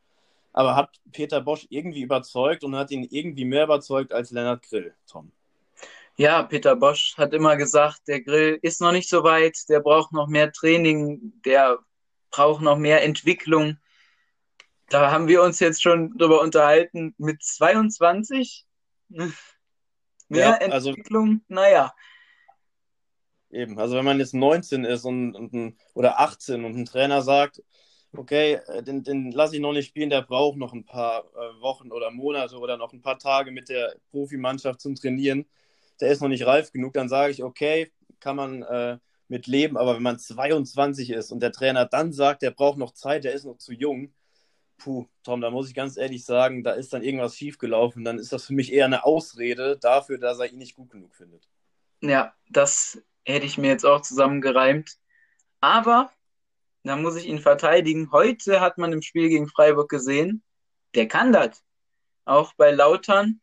aber 0.52 0.76
hat 0.76 1.00
Peter 1.12 1.40
Bosch 1.40 1.66
irgendwie 1.70 2.02
überzeugt 2.02 2.64
und 2.64 2.76
hat 2.76 2.90
ihn 2.90 3.06
irgendwie 3.10 3.44
mehr 3.44 3.64
überzeugt 3.64 4.12
als 4.12 4.30
Lennart 4.30 4.62
Grill, 4.62 4.94
Tom? 5.06 5.30
Ja, 6.16 6.42
Peter 6.42 6.76
Bosch 6.76 7.16
hat 7.16 7.32
immer 7.32 7.56
gesagt, 7.56 8.08
der 8.08 8.20
Grill 8.20 8.58
ist 8.62 8.80
noch 8.80 8.92
nicht 8.92 9.08
so 9.08 9.22
weit, 9.22 9.56
der 9.68 9.80
braucht 9.80 10.12
noch 10.12 10.26
mehr 10.26 10.52
Training, 10.52 11.32
der 11.44 11.78
braucht 12.30 12.62
noch 12.62 12.78
mehr 12.78 13.02
Entwicklung. 13.02 13.78
Da 14.88 15.10
haben 15.10 15.28
wir 15.28 15.42
uns 15.42 15.60
jetzt 15.60 15.82
schon 15.82 16.16
drüber 16.18 16.40
unterhalten. 16.40 17.14
Mit 17.18 17.42
22? 17.42 18.66
mehr 19.08 19.30
ja, 20.28 20.52
also, 20.70 20.90
Entwicklung? 20.90 21.42
Naja. 21.48 21.94
Eben, 23.50 23.78
also 23.78 23.96
wenn 23.96 24.04
man 24.04 24.18
jetzt 24.18 24.34
19 24.34 24.84
ist 24.84 25.04
und, 25.04 25.34
und 25.34 25.76
oder 25.94 26.20
18 26.20 26.64
und 26.64 26.76
ein 26.76 26.84
Trainer 26.84 27.22
sagt, 27.22 27.62
okay, 28.16 28.60
äh, 28.66 28.82
den, 28.82 29.02
den 29.02 29.32
lasse 29.32 29.56
ich 29.56 29.62
noch 29.62 29.72
nicht 29.72 29.88
spielen, 29.88 30.10
der 30.10 30.22
braucht 30.22 30.56
noch 30.56 30.72
ein 30.72 30.84
paar 30.84 31.24
äh, 31.34 31.60
Wochen 31.60 31.90
oder 31.90 32.10
Monate 32.10 32.56
oder 32.58 32.76
noch 32.76 32.92
ein 32.92 33.02
paar 33.02 33.18
Tage 33.18 33.50
mit 33.50 33.68
der 33.68 33.96
Profimannschaft 34.10 34.80
zum 34.80 34.94
Trainieren. 34.94 35.46
Der 36.00 36.10
ist 36.10 36.20
noch 36.20 36.28
nicht 36.28 36.46
reif 36.46 36.72
genug, 36.72 36.94
dann 36.94 37.08
sage 37.08 37.32
ich, 37.32 37.42
okay, 37.42 37.90
kann 38.20 38.36
man 38.36 38.62
äh, 38.62 38.98
mit 39.30 39.46
leben, 39.46 39.76
aber 39.76 39.94
wenn 39.94 40.02
man 40.02 40.18
22 40.18 41.10
ist 41.10 41.30
und 41.30 41.40
der 41.40 41.52
Trainer 41.52 41.86
dann 41.86 42.12
sagt, 42.12 42.42
der 42.42 42.50
braucht 42.50 42.78
noch 42.78 42.92
Zeit, 42.92 43.24
der 43.24 43.32
ist 43.32 43.44
noch 43.44 43.56
zu 43.58 43.72
jung, 43.72 44.12
puh, 44.76 45.06
Tom, 45.22 45.40
da 45.40 45.50
muss 45.50 45.68
ich 45.68 45.74
ganz 45.74 45.96
ehrlich 45.96 46.24
sagen, 46.24 46.64
da 46.64 46.72
ist 46.72 46.92
dann 46.92 47.02
irgendwas 47.02 47.36
schiefgelaufen, 47.36 48.04
dann 48.04 48.18
ist 48.18 48.32
das 48.32 48.46
für 48.46 48.54
mich 48.54 48.72
eher 48.72 48.86
eine 48.86 49.04
Ausrede 49.04 49.78
dafür, 49.78 50.18
dass 50.18 50.40
er 50.40 50.50
ihn 50.50 50.58
nicht 50.58 50.74
gut 50.74 50.90
genug 50.90 51.14
findet. 51.14 51.48
Ja, 52.00 52.34
das 52.48 53.00
hätte 53.24 53.46
ich 53.46 53.56
mir 53.56 53.68
jetzt 53.68 53.84
auch 53.86 54.00
zusammengereimt. 54.00 54.96
Aber 55.60 56.10
da 56.82 56.96
muss 56.96 57.16
ich 57.16 57.26
ihn 57.26 57.38
verteidigen. 57.38 58.10
Heute 58.10 58.60
hat 58.60 58.78
man 58.78 58.92
im 58.92 59.02
Spiel 59.02 59.28
gegen 59.28 59.48
Freiburg 59.48 59.90
gesehen, 59.90 60.42
der 60.94 61.06
kann 61.06 61.32
das. 61.32 61.62
Auch 62.24 62.54
bei 62.54 62.70
Lautern 62.70 63.40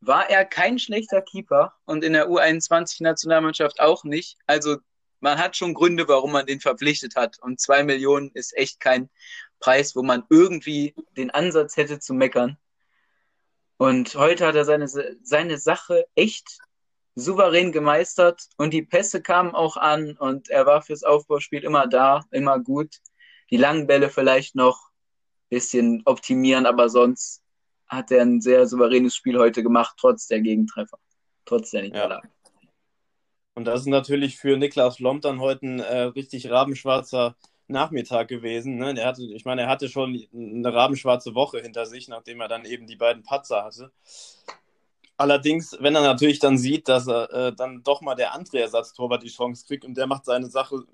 war 0.00 0.28
er 0.28 0.44
kein 0.44 0.78
schlechter 0.78 1.22
Keeper 1.22 1.74
und 1.84 2.02
in 2.02 2.14
der 2.14 2.28
U21-Nationalmannschaft 2.28 3.78
auch 3.80 4.04
nicht. 4.04 4.38
Also 4.46 4.78
man 5.22 5.38
hat 5.38 5.56
schon 5.56 5.72
Gründe, 5.72 6.08
warum 6.08 6.32
man 6.32 6.46
den 6.46 6.60
verpflichtet 6.60 7.14
hat. 7.16 7.38
Und 7.40 7.60
zwei 7.60 7.84
Millionen 7.84 8.30
ist 8.34 8.56
echt 8.56 8.80
kein 8.80 9.08
Preis, 9.60 9.94
wo 9.94 10.02
man 10.02 10.24
irgendwie 10.28 10.94
den 11.16 11.30
Ansatz 11.30 11.76
hätte 11.76 12.00
zu 12.00 12.12
meckern. 12.12 12.58
Und 13.76 14.14
heute 14.16 14.46
hat 14.46 14.56
er 14.56 14.64
seine, 14.64 14.88
seine 14.88 15.58
Sache 15.58 16.06
echt 16.14 16.58
souverän 17.14 17.72
gemeistert 17.72 18.48
und 18.56 18.72
die 18.72 18.82
Pässe 18.82 19.22
kamen 19.22 19.54
auch 19.54 19.76
an 19.76 20.16
und 20.16 20.48
er 20.48 20.66
war 20.66 20.82
fürs 20.82 21.02
Aufbauspiel 21.02 21.62
immer 21.62 21.86
da, 21.86 22.24
immer 22.30 22.58
gut. 22.58 22.96
Die 23.50 23.56
langen 23.56 23.86
Bälle 23.86 24.08
vielleicht 24.08 24.54
noch 24.54 24.88
ein 24.88 25.48
bisschen 25.50 26.02
optimieren, 26.04 26.64
aber 26.64 26.88
sonst 26.88 27.42
hat 27.86 28.10
er 28.10 28.22
ein 28.22 28.40
sehr 28.40 28.66
souveränes 28.66 29.14
Spiel 29.14 29.38
heute 29.38 29.62
gemacht, 29.62 29.94
trotz 29.98 30.26
der 30.26 30.40
Gegentreffer, 30.40 30.98
trotz 31.44 31.70
der 31.70 31.82
Niederlage. 31.82 32.28
Ja. 32.28 32.41
Und 33.54 33.64
das 33.66 33.80
ist 33.80 33.86
natürlich 33.86 34.38
für 34.38 34.56
Niklas 34.56 34.98
Lomb 34.98 35.22
dann 35.22 35.40
heute 35.40 35.66
ein 35.66 35.80
äh, 35.80 36.02
richtig 36.02 36.50
rabenschwarzer 36.50 37.36
Nachmittag 37.68 38.28
gewesen. 38.28 38.76
Ne? 38.76 38.94
Der 38.94 39.06
hatte, 39.06 39.24
ich 39.24 39.44
meine, 39.44 39.62
er 39.62 39.68
hatte 39.68 39.88
schon 39.88 40.26
eine 40.32 40.72
rabenschwarze 40.72 41.34
Woche 41.34 41.60
hinter 41.60 41.86
sich, 41.86 42.08
nachdem 42.08 42.40
er 42.40 42.48
dann 42.48 42.64
eben 42.64 42.86
die 42.86 42.96
beiden 42.96 43.22
Patzer 43.22 43.64
hatte. 43.64 43.92
Allerdings, 45.16 45.76
wenn 45.80 45.94
er 45.94 46.02
natürlich 46.02 46.38
dann 46.38 46.58
sieht, 46.58 46.88
dass 46.88 47.06
er 47.06 47.30
äh, 47.32 47.52
dann 47.54 47.82
doch 47.82 48.00
mal 48.00 48.14
der 48.14 48.34
andere 48.34 48.60
Ersatztorwart 48.60 49.22
die 49.22 49.28
Chance 49.28 49.64
kriegt 49.66 49.84
und 49.84 49.96
der 49.96 50.06
macht 50.06 50.24
seine 50.24 50.48
Sache 50.48 50.84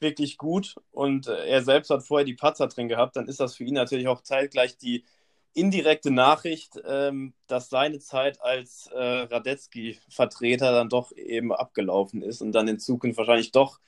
wirklich 0.00 0.38
gut 0.38 0.76
und 0.92 1.28
äh, 1.28 1.46
er 1.46 1.62
selbst 1.62 1.90
hat 1.90 2.02
vorher 2.02 2.24
die 2.24 2.34
Patzer 2.34 2.66
drin 2.68 2.88
gehabt, 2.88 3.16
dann 3.16 3.28
ist 3.28 3.40
das 3.40 3.54
für 3.54 3.64
ihn 3.64 3.74
natürlich 3.74 4.08
auch 4.08 4.22
zeitgleich 4.22 4.76
die 4.76 5.04
indirekte 5.52 6.10
Nachricht, 6.10 6.80
ähm, 6.86 7.34
dass 7.46 7.68
seine 7.68 7.98
Zeit 7.98 8.40
als 8.40 8.88
äh, 8.92 8.98
Radetzky-Vertreter 8.98 10.72
dann 10.72 10.88
doch 10.88 11.12
eben 11.16 11.52
abgelaufen 11.52 12.22
ist 12.22 12.40
und 12.40 12.52
dann 12.52 12.68
in 12.68 12.78
Zukunft 12.78 13.18
wahrscheinlich 13.18 13.52
doch 13.52 13.80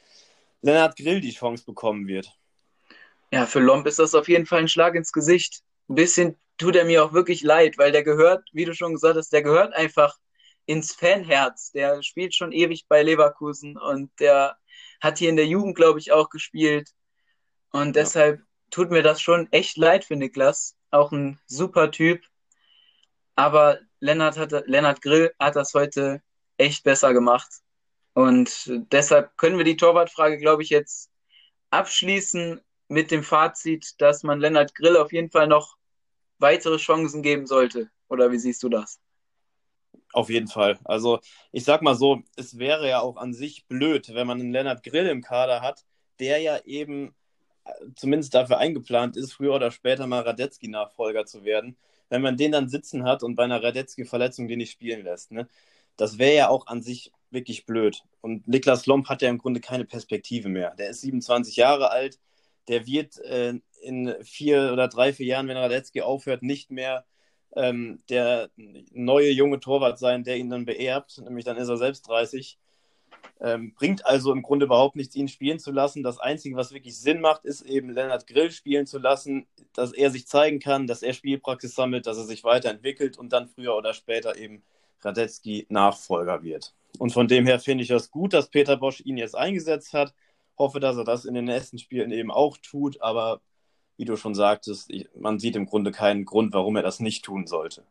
Lennart 0.60 0.96
Grill 0.96 1.20
die 1.20 1.32
Chance 1.32 1.64
bekommen 1.64 2.06
wird. 2.06 2.32
Ja, 3.32 3.46
für 3.46 3.60
Lomb 3.60 3.86
ist 3.86 3.98
das 3.98 4.14
auf 4.14 4.28
jeden 4.28 4.46
Fall 4.46 4.60
ein 4.60 4.68
Schlag 4.68 4.94
ins 4.94 5.12
Gesicht. 5.12 5.62
Ein 5.88 5.94
bisschen 5.94 6.36
tut 6.58 6.76
er 6.76 6.84
mir 6.84 7.04
auch 7.04 7.12
wirklich 7.12 7.42
leid, 7.42 7.78
weil 7.78 7.92
der 7.92 8.02
gehört, 8.02 8.48
wie 8.52 8.64
du 8.64 8.74
schon 8.74 8.92
gesagt 8.92 9.16
hast, 9.16 9.32
der 9.32 9.42
gehört 9.42 9.72
einfach 9.74 10.16
ins 10.66 10.92
Fanherz. 10.92 11.72
Der 11.72 12.02
spielt 12.02 12.34
schon 12.34 12.52
ewig 12.52 12.86
bei 12.88 13.02
Leverkusen 13.02 13.76
und 13.76 14.10
der 14.20 14.56
hat 15.00 15.18
hier 15.18 15.30
in 15.30 15.36
der 15.36 15.46
Jugend, 15.46 15.76
glaube 15.76 15.98
ich, 15.98 16.12
auch 16.12 16.28
gespielt. 16.30 16.90
Und 17.70 17.96
ja. 17.96 18.02
deshalb 18.02 18.42
tut 18.70 18.90
mir 18.90 19.02
das 19.02 19.20
schon 19.20 19.50
echt 19.50 19.76
leid 19.76 20.04
für 20.04 20.16
Niklas. 20.16 20.76
Auch 20.92 21.10
ein 21.10 21.40
super 21.46 21.90
Typ. 21.90 22.22
Aber 23.34 23.80
Lennart, 23.98 24.38
hatte, 24.38 24.62
Lennart 24.66 25.02
Grill 25.02 25.34
hat 25.38 25.56
das 25.56 25.74
heute 25.74 26.22
echt 26.58 26.84
besser 26.84 27.12
gemacht. 27.12 27.48
Und 28.14 28.70
deshalb 28.92 29.36
können 29.38 29.56
wir 29.56 29.64
die 29.64 29.76
Torwartfrage, 29.76 30.38
glaube 30.38 30.62
ich, 30.62 30.68
jetzt 30.68 31.10
abschließen 31.70 32.60
mit 32.88 33.10
dem 33.10 33.22
Fazit, 33.22 34.00
dass 34.00 34.22
man 34.22 34.38
Lennart 34.38 34.74
Grill 34.74 34.96
auf 34.96 35.12
jeden 35.12 35.30
Fall 35.30 35.48
noch 35.48 35.76
weitere 36.38 36.76
Chancen 36.76 37.22
geben 37.22 37.46
sollte. 37.46 37.90
Oder 38.08 38.30
wie 38.30 38.38
siehst 38.38 38.62
du 38.62 38.68
das? 38.68 39.00
Auf 40.12 40.28
jeden 40.28 40.48
Fall. 40.48 40.78
Also 40.84 41.20
ich 41.52 41.64
sag 41.64 41.80
mal 41.80 41.94
so, 41.94 42.22
es 42.36 42.58
wäre 42.58 42.86
ja 42.86 43.00
auch 43.00 43.16
an 43.16 43.32
sich 43.32 43.66
blöd, 43.66 44.12
wenn 44.12 44.26
man 44.26 44.40
einen 44.40 44.52
Lennart 44.52 44.82
Grill 44.82 45.06
im 45.06 45.22
Kader 45.22 45.62
hat, 45.62 45.86
der 46.18 46.38
ja 46.38 46.58
eben 46.64 47.14
zumindest 47.96 48.34
dafür 48.34 48.58
eingeplant 48.58 49.16
ist, 49.16 49.32
früher 49.32 49.54
oder 49.54 49.70
später 49.70 50.06
mal 50.06 50.22
Radetzky-Nachfolger 50.22 51.26
zu 51.26 51.44
werden. 51.44 51.76
Wenn 52.08 52.22
man 52.22 52.36
den 52.36 52.52
dann 52.52 52.68
sitzen 52.68 53.04
hat 53.04 53.22
und 53.22 53.36
bei 53.36 53.44
einer 53.44 53.62
Radetzky-Verletzung 53.62 54.48
den 54.48 54.58
nicht 54.58 54.72
spielen 54.72 55.04
lässt, 55.04 55.32
ne? 55.32 55.48
das 55.96 56.18
wäre 56.18 56.34
ja 56.34 56.48
auch 56.48 56.66
an 56.66 56.82
sich 56.82 57.12
wirklich 57.30 57.66
blöd. 57.66 58.02
Und 58.20 58.46
Niklas 58.48 58.86
Lomp 58.86 59.08
hat 59.08 59.22
ja 59.22 59.30
im 59.30 59.38
Grunde 59.38 59.60
keine 59.60 59.84
Perspektive 59.84 60.48
mehr. 60.48 60.74
Der 60.76 60.90
ist 60.90 61.00
27 61.00 61.56
Jahre 61.56 61.90
alt, 61.90 62.18
der 62.68 62.86
wird 62.86 63.18
äh, 63.18 63.54
in 63.82 64.14
vier 64.22 64.72
oder 64.72 64.88
drei, 64.88 65.12
vier 65.12 65.26
Jahren, 65.26 65.48
wenn 65.48 65.56
Radetzky 65.56 66.02
aufhört, 66.02 66.42
nicht 66.42 66.70
mehr 66.70 67.04
ähm, 67.56 68.02
der 68.08 68.50
neue 68.56 69.30
junge 69.30 69.60
Torwart 69.60 69.98
sein, 69.98 70.24
der 70.24 70.36
ihn 70.36 70.50
dann 70.50 70.64
beerbt, 70.64 71.18
nämlich 71.18 71.44
dann 71.44 71.56
ist 71.56 71.68
er 71.68 71.76
selbst 71.76 72.08
30. 72.08 72.58
Ähm, 73.40 73.74
bringt 73.74 74.06
also 74.06 74.32
im 74.32 74.42
Grunde 74.42 74.66
überhaupt 74.66 74.94
nichts, 74.94 75.16
ihn 75.16 75.28
spielen 75.28 75.58
zu 75.58 75.72
lassen. 75.72 76.02
Das 76.02 76.18
Einzige, 76.18 76.56
was 76.56 76.72
wirklich 76.72 76.98
Sinn 76.98 77.20
macht, 77.20 77.44
ist 77.44 77.62
eben 77.62 77.90
Lennart 77.90 78.26
Grill 78.26 78.50
spielen 78.50 78.86
zu 78.86 78.98
lassen, 78.98 79.46
dass 79.74 79.92
er 79.92 80.10
sich 80.10 80.26
zeigen 80.26 80.60
kann, 80.60 80.86
dass 80.86 81.02
er 81.02 81.12
Spielpraxis 81.12 81.74
sammelt, 81.74 82.06
dass 82.06 82.18
er 82.18 82.24
sich 82.24 82.44
weiterentwickelt 82.44 83.18
und 83.18 83.32
dann 83.32 83.48
früher 83.48 83.76
oder 83.76 83.94
später 83.94 84.36
eben 84.36 84.62
Radetzky 85.00 85.66
Nachfolger 85.68 86.42
wird. 86.42 86.74
Und 86.98 87.12
von 87.12 87.26
dem 87.26 87.46
her 87.46 87.58
finde 87.58 87.82
ich 87.82 87.88
das 87.88 88.10
gut, 88.10 88.32
dass 88.32 88.48
Peter 88.48 88.76
Bosch 88.76 89.00
ihn 89.00 89.16
jetzt 89.16 89.36
eingesetzt 89.36 89.92
hat. 89.92 90.14
Hoffe, 90.58 90.78
dass 90.78 90.96
er 90.96 91.04
das 91.04 91.24
in 91.24 91.34
den 91.34 91.46
nächsten 91.46 91.78
Spielen 91.78 92.12
eben 92.12 92.30
auch 92.30 92.56
tut, 92.58 93.00
aber 93.00 93.40
wie 93.96 94.04
du 94.04 94.16
schon 94.16 94.34
sagtest, 94.34 94.92
man 95.18 95.38
sieht 95.38 95.56
im 95.56 95.66
Grunde 95.66 95.90
keinen 95.90 96.24
Grund, 96.24 96.52
warum 96.52 96.76
er 96.76 96.82
das 96.82 97.00
nicht 97.00 97.24
tun 97.24 97.46
sollte. 97.46 97.84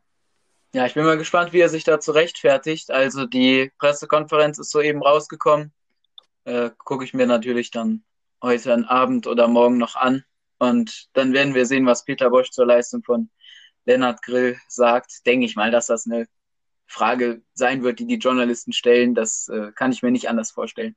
Ja, 0.73 0.86
ich 0.86 0.93
bin 0.93 1.03
mal 1.03 1.17
gespannt, 1.17 1.51
wie 1.51 1.60
er 1.60 1.67
sich 1.67 1.84
dazu 1.84 2.12
rechtfertigt. 2.12 2.91
Also 2.91 3.25
die 3.25 3.71
Pressekonferenz 3.77 4.57
ist 4.57 4.71
soeben 4.71 5.03
rausgekommen. 5.03 5.73
Äh, 6.45 6.71
Gucke 6.77 7.03
ich 7.03 7.13
mir 7.13 7.27
natürlich 7.27 7.71
dann 7.71 8.03
heute 8.41 8.89
Abend 8.89 9.27
oder 9.27 9.47
morgen 9.47 9.77
noch 9.77 9.95
an. 9.95 10.23
Und 10.60 11.10
dann 11.13 11.34
werden 11.34 11.55
wir 11.55 11.65
sehen, 11.65 11.86
was 11.86 12.05
Peter 12.05 12.29
Bosch 12.29 12.51
zur 12.51 12.65
Leistung 12.65 13.03
von 13.03 13.29
Lennart 13.86 14.21
Grill 14.21 14.57
sagt. 14.67 15.25
Denke 15.25 15.45
ich 15.45 15.55
mal, 15.55 15.71
dass 15.71 15.88
das 15.88 16.05
eine 16.05 16.27
Frage 16.88 17.41
sein 17.53 17.84
wird, 17.84 17.99
die 17.99 18.07
die 18.07 18.15
Journalisten 18.15 18.71
stellen. 18.71 19.13
Das 19.13 19.49
äh, 19.49 19.71
kann 19.73 19.91
ich 19.91 20.03
mir 20.03 20.12
nicht 20.12 20.29
anders 20.29 20.51
vorstellen. 20.51 20.95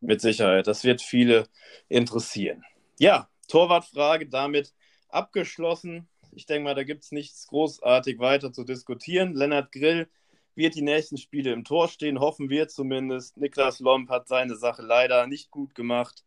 Mit 0.00 0.20
Sicherheit. 0.20 0.66
Das 0.66 0.84
wird 0.84 1.02
viele 1.02 1.48
interessieren. 1.88 2.64
Ja, 2.98 3.28
Torwartfrage 3.48 4.28
damit 4.28 4.72
abgeschlossen. 5.08 6.08
Ich 6.32 6.46
denke 6.46 6.64
mal, 6.64 6.74
da 6.74 6.82
gibt 6.82 7.04
es 7.04 7.12
nichts 7.12 7.46
großartig 7.48 8.18
weiter 8.18 8.52
zu 8.52 8.64
diskutieren. 8.64 9.34
Lennart 9.34 9.72
Grill 9.72 10.08
wird 10.54 10.74
die 10.74 10.82
nächsten 10.82 11.16
Spiele 11.16 11.52
im 11.52 11.64
Tor 11.64 11.88
stehen, 11.88 12.20
hoffen 12.20 12.50
wir 12.50 12.68
zumindest. 12.68 13.36
Niklas 13.36 13.80
Lomp 13.80 14.10
hat 14.10 14.28
seine 14.28 14.56
Sache 14.56 14.82
leider 14.82 15.26
nicht 15.26 15.50
gut 15.50 15.74
gemacht. 15.74 16.24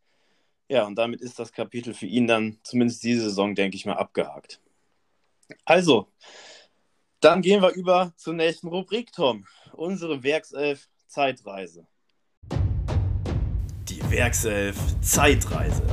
Ja, 0.70 0.86
und 0.88 0.96
damit 0.96 1.20
ist 1.20 1.38
das 1.38 1.52
Kapitel 1.52 1.94
für 1.94 2.06
ihn 2.06 2.28
dann 2.28 2.58
zumindest 2.64 3.04
diese 3.04 3.24
Saison, 3.24 3.56
denke 3.56 3.76
ich 3.76 3.86
mal, 3.86 3.98
abgehakt. 3.98 4.62
Also, 5.66 6.08
dann 7.20 7.42
gehen 7.42 7.62
wir 7.62 7.74
über 7.74 8.14
zur 8.16 8.34
nächsten 8.34 8.70
Rubrik, 8.70 9.12
Tom. 9.12 9.46
Unsere 9.74 10.24
Werkself 10.24 10.88
Zeitreise. 11.08 11.86
Die 13.90 14.02
Werkself 14.10 14.78
Zeitreise. 15.02 15.84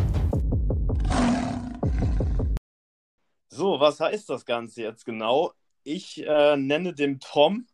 So, 3.58 3.80
was 3.80 3.98
heißt 3.98 4.30
das 4.30 4.46
Ganze 4.46 4.82
jetzt 4.82 5.04
genau? 5.04 5.52
Ich 5.82 6.24
äh, 6.24 6.56
nenne 6.56 6.94
dem 6.94 7.18
Tom 7.18 7.66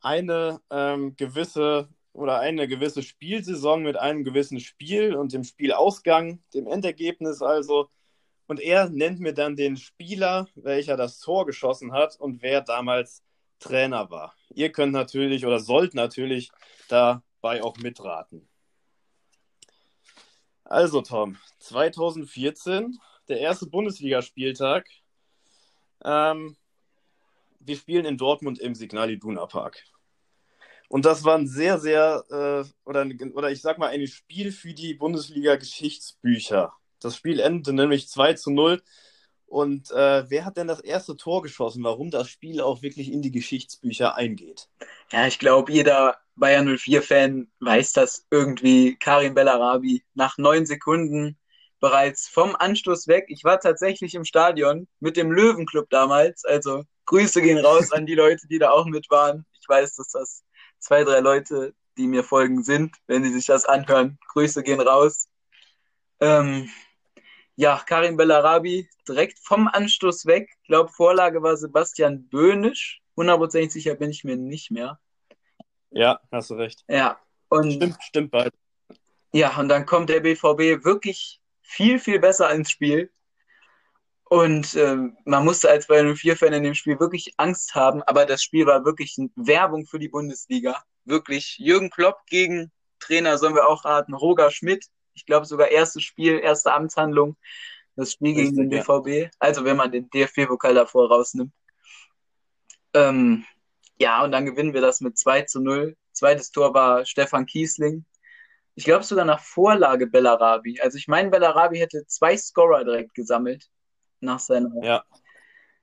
eine 0.00 0.60
ähm, 0.70 1.16
gewisse 1.16 1.88
oder 2.12 2.38
eine 2.38 2.68
gewisse 2.68 3.02
Spielsaison 3.02 3.82
mit 3.82 3.96
einem 3.96 4.22
gewissen 4.22 4.60
Spiel 4.60 5.16
und 5.16 5.32
dem 5.32 5.42
Spielausgang, 5.42 6.40
dem 6.54 6.68
Endergebnis 6.68 7.42
also. 7.42 7.90
Und 8.46 8.60
er 8.60 8.90
nennt 8.90 9.18
mir 9.18 9.34
dann 9.34 9.56
den 9.56 9.76
Spieler, 9.76 10.46
welcher 10.54 10.96
das 10.96 11.18
Tor 11.18 11.46
geschossen 11.46 11.92
hat 11.92 12.14
und 12.20 12.40
wer 12.40 12.60
damals 12.60 13.24
Trainer 13.58 14.08
war. 14.08 14.36
Ihr 14.54 14.70
könnt 14.70 14.92
natürlich 14.92 15.44
oder 15.44 15.58
sollt 15.58 15.94
natürlich 15.94 16.52
dabei 16.88 17.64
auch 17.64 17.76
mitraten. 17.78 18.48
Also 20.62 21.02
Tom, 21.02 21.38
2014 21.58 23.00
der 23.28 23.40
erste 23.40 23.66
Bundesligaspieltag. 23.66 24.86
Ähm, 26.04 26.56
wir 27.60 27.76
spielen 27.76 28.04
in 28.04 28.18
Dortmund 28.18 28.58
im 28.58 28.74
Signal 28.74 29.10
Iduna 29.10 29.46
Park. 29.46 29.84
Und 30.88 31.06
das 31.06 31.24
war 31.24 31.38
ein 31.38 31.46
sehr, 31.46 31.78
sehr, 31.78 32.24
äh, 32.30 32.88
oder, 32.88 33.06
oder 33.34 33.50
ich 33.50 33.62
sag 33.62 33.78
mal, 33.78 33.88
ein 33.88 34.06
Spiel 34.06 34.52
für 34.52 34.74
die 34.74 34.94
Bundesliga-Geschichtsbücher. 34.94 36.74
Das 37.00 37.16
Spiel 37.16 37.40
endete 37.40 37.72
nämlich 37.72 38.08
2 38.08 38.34
zu 38.34 38.50
0. 38.50 38.82
Und 39.46 39.90
äh, 39.90 40.28
wer 40.30 40.44
hat 40.44 40.56
denn 40.56 40.66
das 40.66 40.80
erste 40.80 41.16
Tor 41.16 41.42
geschossen, 41.42 41.84
warum 41.84 42.10
das 42.10 42.28
Spiel 42.28 42.60
auch 42.60 42.82
wirklich 42.82 43.12
in 43.12 43.22
die 43.22 43.30
Geschichtsbücher 43.30 44.16
eingeht? 44.16 44.68
Ja, 45.10 45.26
ich 45.26 45.38
glaube, 45.38 45.72
jeder 45.72 46.18
Bayern 46.36 46.68
04-Fan 46.68 47.50
weiß 47.60 47.92
das 47.92 48.26
irgendwie. 48.30 48.96
Karim 48.96 49.34
Bellarabi 49.34 50.02
nach 50.14 50.38
neun 50.38 50.66
Sekunden 50.66 51.36
bereits 51.82 52.28
vom 52.28 52.54
Anstoß 52.54 53.08
weg. 53.08 53.26
Ich 53.26 53.42
war 53.42 53.58
tatsächlich 53.58 54.14
im 54.14 54.24
Stadion 54.24 54.86
mit 55.00 55.16
dem 55.16 55.32
Löwenclub 55.32 55.90
damals. 55.90 56.44
Also 56.44 56.84
Grüße 57.06 57.42
gehen 57.42 57.58
raus 57.58 57.90
an 57.90 58.06
die 58.06 58.14
Leute, 58.14 58.46
die 58.46 58.60
da 58.60 58.70
auch 58.70 58.86
mit 58.86 59.10
waren. 59.10 59.44
Ich 59.60 59.68
weiß, 59.68 59.96
dass 59.96 60.08
das 60.12 60.44
zwei, 60.78 61.02
drei 61.02 61.18
Leute, 61.18 61.74
die 61.98 62.06
mir 62.06 62.22
folgen, 62.22 62.62
sind, 62.62 62.94
wenn 63.08 63.24
sie 63.24 63.32
sich 63.32 63.46
das 63.46 63.64
anhören. 63.64 64.16
Grüße 64.28 64.62
gehen 64.62 64.80
raus. 64.80 65.28
Ähm, 66.20 66.70
ja, 67.56 67.82
Karim 67.84 68.16
Bellarabi 68.16 68.88
direkt 69.08 69.40
vom 69.40 69.66
Anstoß 69.66 70.26
weg. 70.26 70.50
Ich 70.62 70.68
glaube, 70.68 70.92
Vorlage 70.92 71.42
war 71.42 71.56
Sebastian 71.56 72.28
Böhnisch. 72.28 73.02
Hundertprozentig 73.16 73.72
sicher 73.72 73.96
bin 73.96 74.10
ich 74.10 74.22
mir 74.22 74.36
nicht 74.36 74.70
mehr. 74.70 75.00
Ja, 75.90 76.20
hast 76.30 76.50
du 76.50 76.54
recht. 76.54 76.84
Ja. 76.86 77.18
Und, 77.48 77.72
stimmt, 77.72 77.96
stimmt 78.04 78.30
bald. 78.30 78.54
Ja, 79.32 79.58
und 79.58 79.68
dann 79.68 79.84
kommt 79.84 80.10
der 80.10 80.20
BVB 80.20 80.84
wirklich 80.84 81.41
viel, 81.62 81.98
viel 81.98 82.18
besser 82.18 82.50
ins 82.52 82.70
Spiel. 82.70 83.10
Und 84.24 84.74
ähm, 84.76 85.16
man 85.24 85.44
musste 85.44 85.68
als 85.68 85.86
Bayern 85.86 86.14
04-Fan 86.14 86.52
in 86.54 86.62
dem 86.62 86.74
Spiel 86.74 86.98
wirklich 86.98 87.34
Angst 87.36 87.74
haben, 87.74 88.02
aber 88.04 88.24
das 88.24 88.42
Spiel 88.42 88.64
war 88.64 88.84
wirklich 88.84 89.16
eine 89.18 89.30
Werbung 89.36 89.84
für 89.84 89.98
die 89.98 90.08
Bundesliga. 90.08 90.82
Wirklich. 91.04 91.58
Jürgen 91.58 91.90
Klopp 91.90 92.24
gegen 92.26 92.72
Trainer, 92.98 93.36
sollen 93.36 93.54
wir 93.54 93.68
auch 93.68 93.84
raten, 93.84 94.14
Roger 94.14 94.50
Schmidt. 94.50 94.86
Ich 95.14 95.26
glaube 95.26 95.44
sogar 95.44 95.68
erstes 95.68 96.04
Spiel, 96.04 96.38
erste 96.38 96.72
Amtshandlung. 96.72 97.36
Das 97.94 98.12
Spiel 98.12 98.34
gegen 98.34 98.56
den 98.56 98.70
BVB. 98.70 99.06
Ja. 99.08 99.30
Also 99.38 99.64
wenn 99.64 99.76
man 99.76 99.92
den 99.92 100.08
DFB-Pokal 100.08 100.74
davor 100.74 101.08
rausnimmt. 101.10 101.52
Ähm, 102.94 103.44
ja, 103.98 104.24
und 104.24 104.32
dann 104.32 104.46
gewinnen 104.46 104.72
wir 104.72 104.80
das 104.80 105.02
mit 105.02 105.18
2 105.18 105.42
zu 105.42 105.60
0. 105.60 105.94
Zweites 106.12 106.50
Tor 106.50 106.72
war 106.72 107.04
Stefan 107.04 107.44
Kiesling 107.44 108.06
ich 108.74 108.84
glaube 108.84 109.04
sogar 109.04 109.24
nach 109.24 109.40
Vorlage 109.40 110.06
Bellarabi. 110.06 110.80
Also 110.80 110.96
ich 110.96 111.08
meine, 111.08 111.30
Bellarabi 111.30 111.78
hätte 111.78 112.06
zwei 112.06 112.36
Scorer 112.36 112.84
direkt 112.84 113.14
gesammelt 113.14 113.68
nach, 114.20 114.38
seiner, 114.38 114.70
ja. 114.82 115.04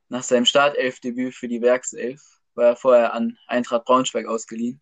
nach 0.07 0.23
seinem 0.23 0.45
Startelfdebüt 0.45 1.35
für 1.35 1.47
die 1.47 1.61
Werkself. 1.61 2.21
War 2.55 2.65
er 2.65 2.75
vorher 2.75 3.13
an 3.13 3.37
Eintracht 3.47 3.85
Braunschweig 3.85 4.25
ausgeliehen. 4.25 4.81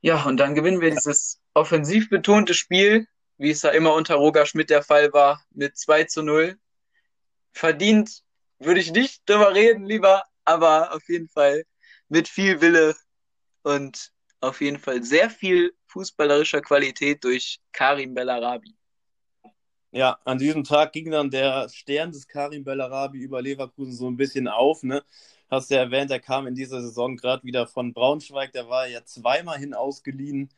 Ja, 0.00 0.24
und 0.24 0.38
dann 0.38 0.54
gewinnen 0.54 0.80
wir 0.80 0.90
dieses 0.90 1.40
offensiv 1.54 2.08
betonte 2.08 2.54
Spiel, 2.54 3.06
wie 3.38 3.50
es 3.50 3.62
ja 3.62 3.70
immer 3.70 3.92
unter 3.94 4.14
Roger 4.14 4.46
Schmidt 4.46 4.70
der 4.70 4.82
Fall 4.82 5.12
war, 5.12 5.42
mit 5.50 5.76
2 5.76 6.04
zu 6.04 6.22
0. 6.22 6.58
Verdient 7.52 8.22
würde 8.58 8.80
ich 8.80 8.92
nicht 8.92 9.28
drüber 9.28 9.54
reden, 9.54 9.84
lieber, 9.84 10.22
aber 10.44 10.94
auf 10.94 11.08
jeden 11.08 11.28
Fall 11.28 11.64
mit 12.08 12.28
viel 12.28 12.60
Wille 12.60 12.94
und 13.62 14.12
auf 14.40 14.60
jeden 14.60 14.78
Fall 14.78 15.02
sehr 15.02 15.30
viel 15.30 15.72
fußballerischer 15.86 16.60
Qualität 16.60 17.24
durch 17.24 17.60
Karim 17.72 18.14
Bellarabi. 18.14 18.74
Ja, 19.92 20.18
an 20.24 20.38
diesem 20.38 20.64
Tag 20.64 20.92
ging 20.92 21.10
dann 21.10 21.30
der 21.30 21.68
Stern 21.70 22.12
des 22.12 22.28
Karim 22.28 22.64
Bellarabi 22.64 23.18
über 23.18 23.40
Leverkusen 23.40 23.94
so 23.94 24.08
ein 24.08 24.16
bisschen 24.16 24.46
auf. 24.46 24.82
Ne? 24.82 25.02
Hast 25.48 25.70
du 25.70 25.74
ja 25.74 25.80
erwähnt, 25.80 26.10
er 26.10 26.20
kam 26.20 26.46
in 26.46 26.54
dieser 26.54 26.82
Saison 26.82 27.16
gerade 27.16 27.44
wieder 27.44 27.66
von 27.66 27.94
Braunschweig. 27.94 28.52
Der 28.52 28.68
war 28.68 28.88
ja 28.88 29.04
zweimal 29.04 29.58
hin 29.58 29.74
ausgeliehen. 29.74 30.50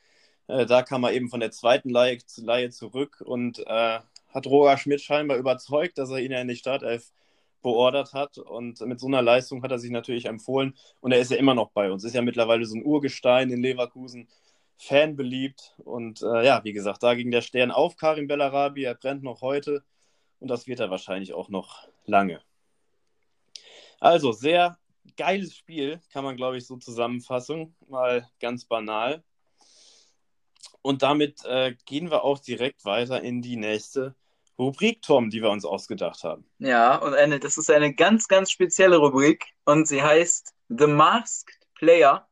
Äh, 0.48 0.66
da 0.66 0.82
kam 0.82 1.04
er 1.04 1.12
eben 1.12 1.28
von 1.28 1.40
der 1.40 1.52
zweiten 1.52 1.90
Leihe, 1.90 2.18
Leihe 2.38 2.70
zurück 2.70 3.22
und 3.24 3.60
äh, 3.60 4.00
hat 4.28 4.46
Roger 4.46 4.78
Schmidt 4.78 5.02
scheinbar 5.02 5.36
überzeugt, 5.36 5.98
dass 5.98 6.10
er 6.10 6.18
ihn 6.18 6.32
ja 6.32 6.40
in 6.40 6.48
die 6.48 6.56
Startelf 6.56 7.12
beordert 7.62 8.12
hat. 8.12 8.38
Und 8.38 8.80
mit 8.80 9.00
so 9.00 9.06
einer 9.06 9.22
Leistung 9.22 9.62
hat 9.62 9.70
er 9.70 9.78
sich 9.78 9.90
natürlich 9.90 10.26
empfohlen. 10.26 10.74
Und 11.00 11.12
er 11.12 11.18
ist 11.18 11.30
ja 11.30 11.36
immer 11.36 11.54
noch 11.54 11.70
bei 11.70 11.90
uns. 11.90 12.04
Ist 12.04 12.14
ja 12.14 12.22
mittlerweile 12.22 12.64
so 12.66 12.76
ein 12.76 12.84
Urgestein 12.84 13.50
in 13.50 13.62
Leverkusen. 13.62 14.28
Fan 14.76 15.16
beliebt. 15.16 15.74
Und 15.78 16.22
äh, 16.22 16.46
ja, 16.46 16.62
wie 16.64 16.72
gesagt, 16.72 17.02
da 17.02 17.14
ging 17.14 17.30
der 17.30 17.42
Stern 17.42 17.70
auf 17.70 17.96
Karim 17.96 18.28
Bellarabi. 18.28 18.84
Er 18.84 18.94
brennt 18.94 19.22
noch 19.22 19.40
heute 19.40 19.82
und 20.40 20.48
das 20.48 20.66
wird 20.66 20.80
er 20.80 20.90
wahrscheinlich 20.90 21.34
auch 21.34 21.48
noch 21.48 21.88
lange. 22.06 22.40
Also, 24.00 24.30
sehr 24.30 24.78
geiles 25.16 25.56
Spiel, 25.56 26.00
kann 26.12 26.22
man, 26.22 26.36
glaube 26.36 26.58
ich, 26.58 26.66
so 26.66 26.76
zusammenfassen. 26.76 27.74
Mal 27.88 28.28
ganz 28.38 28.64
banal. 28.64 29.24
Und 30.82 31.02
damit 31.02 31.44
äh, 31.44 31.74
gehen 31.84 32.10
wir 32.10 32.22
auch 32.22 32.38
direkt 32.38 32.84
weiter 32.84 33.20
in 33.20 33.42
die 33.42 33.56
nächste 33.56 34.14
Rubrik, 34.58 35.02
Tom, 35.02 35.30
die 35.30 35.40
wir 35.40 35.50
uns 35.50 35.64
ausgedacht 35.64 36.24
haben. 36.24 36.44
Ja, 36.58 36.96
und 36.96 37.14
eine, 37.14 37.38
das 37.38 37.58
ist 37.58 37.70
eine 37.70 37.94
ganz, 37.94 38.26
ganz 38.26 38.50
spezielle 38.50 38.96
Rubrik 38.96 39.46
und 39.64 39.86
sie 39.86 40.02
heißt 40.02 40.52
The 40.68 40.86
Masked 40.86 41.54
Player. 41.74 42.26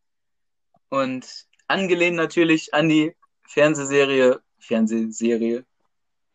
Und 0.88 1.46
angelehnt 1.68 2.16
natürlich 2.16 2.74
an 2.74 2.88
die 2.88 3.14
Fernsehserie, 3.48 4.40
Fernsehserie, 4.58 5.64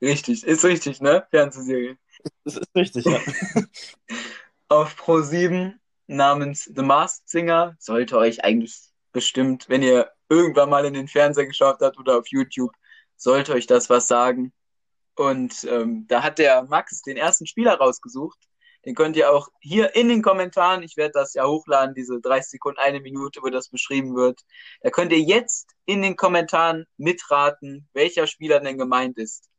richtig, 0.01 0.43
ist 0.43 0.63
richtig, 0.63 1.01
ne? 1.01 1.25
Fernsehserie. 1.29 1.97
Das 2.43 2.57
ist 2.57 2.75
richtig, 2.75 3.05
ja. 3.05 3.19
Auf 4.69 4.95
Pro 4.95 5.21
7 5.21 5.79
namens 6.07 6.65
The 6.73 6.81
Masked 6.81 7.29
Singer 7.29 7.75
sollte 7.79 8.17
euch 8.17 8.43
eigentlich 8.43 8.91
bestimmt, 9.11 9.67
wenn 9.67 9.83
ihr 9.83 10.11
irgendwann 10.29 10.69
mal 10.69 10.85
in 10.85 10.93
den 10.93 11.07
Fernseher 11.07 11.45
geschaut 11.47 11.77
habt 11.81 11.97
oder 11.99 12.17
auf 12.17 12.27
YouTube, 12.27 12.71
sollte 13.17 13.53
euch 13.53 13.67
das 13.67 13.89
was 13.89 14.07
sagen. 14.07 14.53
Und 15.15 15.63
ähm, 15.65 16.05
da 16.07 16.23
hat 16.23 16.39
der 16.39 16.63
Max 16.63 17.01
den 17.01 17.17
ersten 17.17 17.45
Spieler 17.45 17.75
rausgesucht 17.75 18.39
den 18.85 18.95
könnt 18.95 19.15
ihr 19.15 19.31
auch 19.31 19.49
hier 19.59 19.95
in 19.95 20.09
den 20.09 20.23
Kommentaren, 20.23 20.81
ich 20.81 20.97
werde 20.97 21.11
das 21.13 21.35
ja 21.35 21.45
hochladen, 21.45 21.93
diese 21.93 22.19
30 22.19 22.49
Sekunden, 22.49 22.79
eine 22.79 22.99
Minute, 22.99 23.41
wo 23.43 23.49
das 23.49 23.69
beschrieben 23.69 24.15
wird. 24.15 24.41
Da 24.81 24.89
könnt 24.89 25.11
ihr 25.11 25.19
jetzt 25.19 25.75
in 25.85 26.01
den 26.01 26.15
Kommentaren 26.15 26.85
mitraten, 26.97 27.87
welcher 27.93 28.25
Spieler 28.25 28.59
denn 28.59 28.79
gemeint 28.79 29.19
ist. 29.19 29.49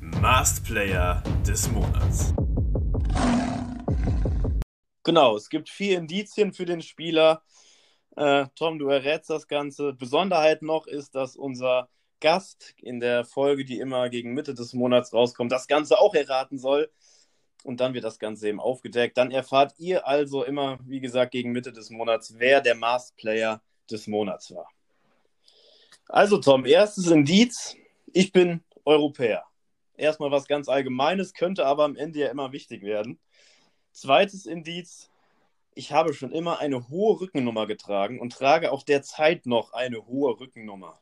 Masked 0.00 0.66
Player 0.66 1.22
des 1.46 1.70
Monats. 1.70 2.34
Genau, 5.04 5.36
es 5.36 5.48
gibt 5.48 5.70
vier 5.70 5.96
Indizien 5.96 6.52
für 6.52 6.66
den 6.66 6.82
Spieler. 6.82 7.42
Äh, 8.14 8.44
Tom, 8.56 8.78
du 8.78 8.88
errätst 8.88 9.30
das 9.30 9.48
Ganze. 9.48 9.94
Besonderheit 9.94 10.60
noch 10.60 10.86
ist, 10.86 11.14
dass 11.14 11.34
unser 11.34 11.88
Gast 12.20 12.74
in 12.78 13.00
der 13.00 13.24
Folge, 13.24 13.64
die 13.64 13.78
immer 13.78 14.08
gegen 14.08 14.34
Mitte 14.34 14.54
des 14.54 14.72
Monats 14.72 15.12
rauskommt, 15.12 15.52
das 15.52 15.68
Ganze 15.68 15.98
auch 15.98 16.14
erraten 16.14 16.58
soll. 16.58 16.90
Und 17.64 17.80
dann 17.80 17.94
wird 17.94 18.04
das 18.04 18.18
Ganze 18.18 18.48
eben 18.48 18.60
aufgedeckt. 18.60 19.18
Dann 19.18 19.30
erfahrt 19.30 19.74
ihr 19.78 20.06
also 20.06 20.44
immer, 20.44 20.78
wie 20.86 21.00
gesagt, 21.00 21.32
gegen 21.32 21.52
Mitte 21.52 21.72
des 21.72 21.90
Monats, 21.90 22.34
wer 22.38 22.60
der 22.60 22.76
Masked 22.76 23.16
Player 23.16 23.60
des 23.90 24.06
Monats 24.06 24.54
war. 24.54 24.68
Also, 26.08 26.38
Tom, 26.38 26.64
erstes 26.64 27.08
Indiz: 27.08 27.76
Ich 28.12 28.32
bin 28.32 28.62
Europäer. 28.84 29.44
Erstmal 29.96 30.30
was 30.30 30.46
ganz 30.46 30.68
Allgemeines, 30.68 31.34
könnte 31.34 31.66
aber 31.66 31.84
am 31.84 31.96
Ende 31.96 32.20
ja 32.20 32.28
immer 32.28 32.52
wichtig 32.52 32.82
werden. 32.82 33.18
Zweites 33.92 34.46
Indiz: 34.46 35.10
Ich 35.74 35.92
habe 35.92 36.14
schon 36.14 36.32
immer 36.32 36.60
eine 36.60 36.88
hohe 36.88 37.20
Rückennummer 37.20 37.66
getragen 37.66 38.20
und 38.20 38.32
trage 38.32 38.72
auch 38.72 38.84
derzeit 38.84 39.46
noch 39.46 39.72
eine 39.72 40.06
hohe 40.06 40.38
Rückennummer. 40.38 41.00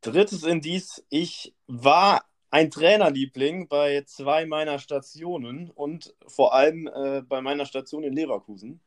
Drittes 0.00 0.44
Indiz: 0.44 1.04
Ich 1.08 1.54
war 1.66 2.24
ein 2.50 2.70
Trainerliebling 2.70 3.68
bei 3.68 4.02
zwei 4.06 4.46
meiner 4.46 4.78
Stationen 4.78 5.70
und 5.70 6.14
vor 6.26 6.54
allem 6.54 6.86
äh, 6.86 7.22
bei 7.22 7.40
meiner 7.40 7.66
Station 7.66 8.02
in 8.02 8.12
Leverkusen. 8.12 8.80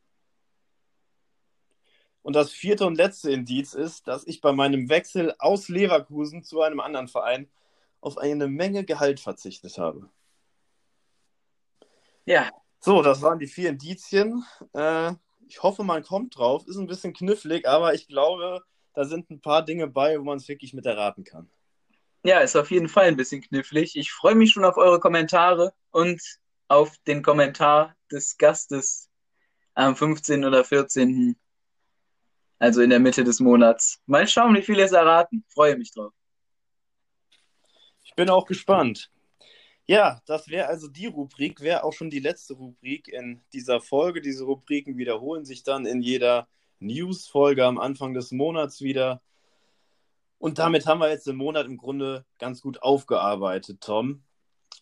Und 2.21 2.35
das 2.35 2.51
vierte 2.51 2.85
und 2.85 2.95
letzte 2.95 3.31
Indiz 3.31 3.73
ist, 3.73 4.07
dass 4.07 4.27
ich 4.27 4.41
bei 4.41 4.51
meinem 4.51 4.89
Wechsel 4.89 5.33
aus 5.39 5.69
Leverkusen 5.69 6.43
zu 6.43 6.61
einem 6.61 6.79
anderen 6.79 7.07
Verein 7.07 7.49
auf 8.01 8.17
eine 8.17 8.47
Menge 8.47 8.83
Gehalt 8.85 9.19
verzichtet 9.19 9.77
habe. 9.77 10.09
Ja. 12.25 12.49
So, 12.79 13.01
das 13.01 13.21
waren 13.21 13.39
die 13.39 13.47
vier 13.47 13.69
Indizien. 13.69 14.45
Äh, 14.73 15.13
ich 15.47 15.63
hoffe, 15.63 15.83
man 15.83 16.03
kommt 16.03 16.37
drauf. 16.37 16.65
Ist 16.67 16.77
ein 16.77 16.87
bisschen 16.87 17.13
knifflig, 17.13 17.67
aber 17.67 17.93
ich 17.93 18.07
glaube, 18.07 18.63
da 18.99 19.05
sind 19.05 19.29
ein 19.29 19.39
paar 19.39 19.63
Dinge 19.63 19.87
bei, 19.87 20.19
wo 20.19 20.25
man 20.25 20.39
es 20.39 20.49
wirklich 20.49 20.73
mit 20.73 20.85
erraten 20.85 21.23
kann. 21.23 21.49
Ja, 22.25 22.39
ist 22.39 22.57
auf 22.57 22.69
jeden 22.69 22.89
Fall 22.89 23.05
ein 23.05 23.15
bisschen 23.15 23.41
knifflig. 23.41 23.95
Ich 23.95 24.11
freue 24.11 24.35
mich 24.35 24.51
schon 24.51 24.65
auf 24.65 24.75
eure 24.75 24.99
Kommentare 24.99 25.73
und 25.91 26.21
auf 26.67 26.97
den 27.07 27.21
Kommentar 27.21 27.95
des 28.11 28.37
Gastes 28.37 29.09
am 29.73 29.95
15. 29.95 30.43
oder 30.43 30.65
14. 30.65 31.37
Also 32.57 32.81
in 32.81 32.89
der 32.89 32.99
Mitte 32.99 33.23
des 33.23 33.39
Monats. 33.39 34.01
Mal 34.05 34.27
schauen, 34.27 34.53
wie 34.53 34.63
viele 34.63 34.83
es 34.83 34.91
erraten. 34.91 35.45
Freue 35.47 35.77
mich 35.77 35.93
drauf. 35.93 36.11
Ich 38.03 38.13
bin 38.15 38.29
auch 38.29 38.45
gespannt. 38.45 39.09
Ja, 39.87 40.21
das 40.25 40.49
wäre 40.49 40.67
also 40.67 40.89
die 40.89 41.05
Rubrik, 41.05 41.61
wäre 41.61 41.85
auch 41.85 41.93
schon 41.93 42.09
die 42.09 42.19
letzte 42.19 42.55
Rubrik 42.55 43.07
in 43.07 43.45
dieser 43.53 43.79
Folge. 43.79 44.19
Diese 44.19 44.43
Rubriken 44.43 44.97
wiederholen 44.97 45.45
sich 45.45 45.63
dann 45.63 45.85
in 45.85 46.01
jeder 46.01 46.49
News-Folge 46.79 47.65
am 47.65 47.77
Anfang 47.77 48.13
des 48.13 48.31
Monats 48.31 48.81
wieder. 48.81 49.21
Und 50.37 50.59
damit 50.59 50.85
haben 50.85 50.99
wir 51.01 51.09
jetzt 51.09 51.27
den 51.27 51.35
Monat 51.35 51.65
im 51.65 51.77
Grunde 51.77 52.25
ganz 52.37 52.61
gut 52.61 52.81
aufgearbeitet, 52.81 53.81
Tom. 53.81 54.23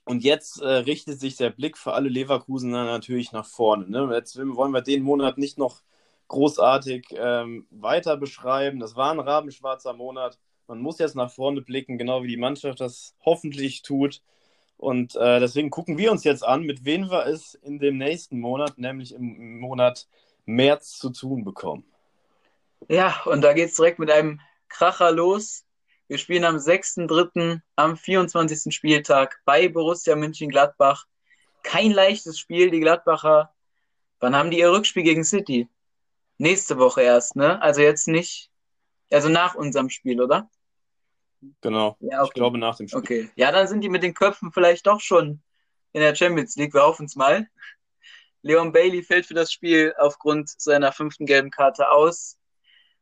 Und 0.06 0.24
jetzt 0.24 0.62
äh, 0.62 0.68
richtet 0.68 1.20
sich 1.20 1.36
der 1.36 1.50
Blick 1.50 1.78
für 1.78 1.94
alle 1.94 2.10
Leverkusener 2.10 2.86
natürlich 2.86 3.32
nach 3.32 3.46
vorne. 3.46 3.90
Ne? 3.90 4.10
Jetzt 4.14 4.38
wollen 4.38 4.72
wir 4.72 4.82
den 4.82 5.04
Monat 5.04 5.38
nicht 5.38 5.58
noch 5.58 5.82
großartig 6.30 7.08
ähm, 7.18 7.68
weiter 7.72 8.18
beschreiben. 8.18 8.80
Das 8.80 8.96
war 8.96 9.12
ein 9.12 9.20
rabenschwarzer 9.20 9.94
Monat. 9.94 10.40
Man 10.68 10.80
muss 10.80 11.00
jetzt 11.00 11.16
nach 11.16 11.32
vorne 11.32 11.62
blicken, 11.62 11.98
genau 11.98 12.24
wie 12.24 12.28
die 12.28 12.38
Mannschaft 12.38 12.80
das 12.80 13.16
hoffentlich 13.26 13.82
tut. 13.82 14.22
Und 14.78 15.16
äh, 15.16 15.40
deswegen 15.40 15.72
gucken 15.72 15.98
wir 15.98 16.12
uns 16.12 16.24
jetzt 16.24 16.46
an, 16.46 16.64
mit 16.64 16.86
wem 16.86 17.10
wir 17.10 17.26
es 17.26 17.56
in 17.56 17.80
dem 17.80 17.98
nächsten 17.98 18.40
Monat, 18.40 18.78
nämlich 18.78 19.14
im 19.14 19.60
Monat 19.60 20.08
März, 20.48 20.98
zu 20.98 21.12
tun 21.12 21.44
bekommen. 21.44 21.86
Ja, 22.88 23.22
und 23.26 23.42
da 23.42 23.54
geht 23.54 23.70
es 23.70 23.76
direkt 23.76 24.00
mit 24.00 24.10
einem 24.10 24.40
Kracher 24.70 25.12
los. 25.12 25.66
Wir 26.08 26.18
spielen 26.18 26.46
am 26.46 26.56
6.3. 26.56 27.60
am 27.76 27.98
24. 27.98 28.74
Spieltag 28.74 29.42
bei 29.46 29.68
Borussia 29.68 30.16
München-Gladbach. 30.16 31.06
Kein 31.64 31.92
leichtes 31.92 32.40
Spiel. 32.40 32.72
Die 32.72 32.80
Gladbacher, 32.80 33.54
wann 34.20 34.36
haben 34.36 34.50
die 34.50 34.60
ihr 34.60 34.72
Rückspiel 34.72 35.04
gegen 35.04 35.26
City? 35.26 35.68
Nächste 36.38 36.78
Woche 36.78 37.02
erst, 37.02 37.36
ne? 37.36 37.62
Also 37.62 37.82
jetzt 37.82 38.08
nicht, 38.08 38.50
also 39.12 39.28
nach 39.28 39.56
unserem 39.56 39.90
Spiel, 39.90 40.22
oder? 40.22 40.50
Genau. 41.62 41.98
Ja, 42.00 42.20
okay. 42.20 42.28
Ich 42.28 42.34
glaube 42.34 42.58
nach 42.58 42.78
dem 42.78 42.88
Spiel. 42.88 43.00
Okay. 43.00 43.30
Ja, 43.36 43.52
dann 43.52 43.68
sind 43.68 43.82
die 43.82 43.90
mit 43.90 44.04
den 44.04 44.14
Köpfen 44.14 44.54
vielleicht 44.54 44.88
doch 44.88 45.02
schon 45.02 45.42
in 45.92 46.02
der 46.02 46.16
Champions 46.16 46.56
League. 46.56 46.74
Wir 46.74 46.84
hoffen 46.84 47.06
es 47.08 47.16
mal. 47.18 47.50
Leon 48.42 48.72
Bailey 48.72 49.04
fällt 49.04 49.26
für 49.26 49.34
das 49.34 49.52
Spiel 49.52 49.94
aufgrund 49.98 50.50
seiner 50.50 50.92
fünften 50.92 51.26
gelben 51.26 51.52
Karte 51.52 51.90
aus. 51.90 52.38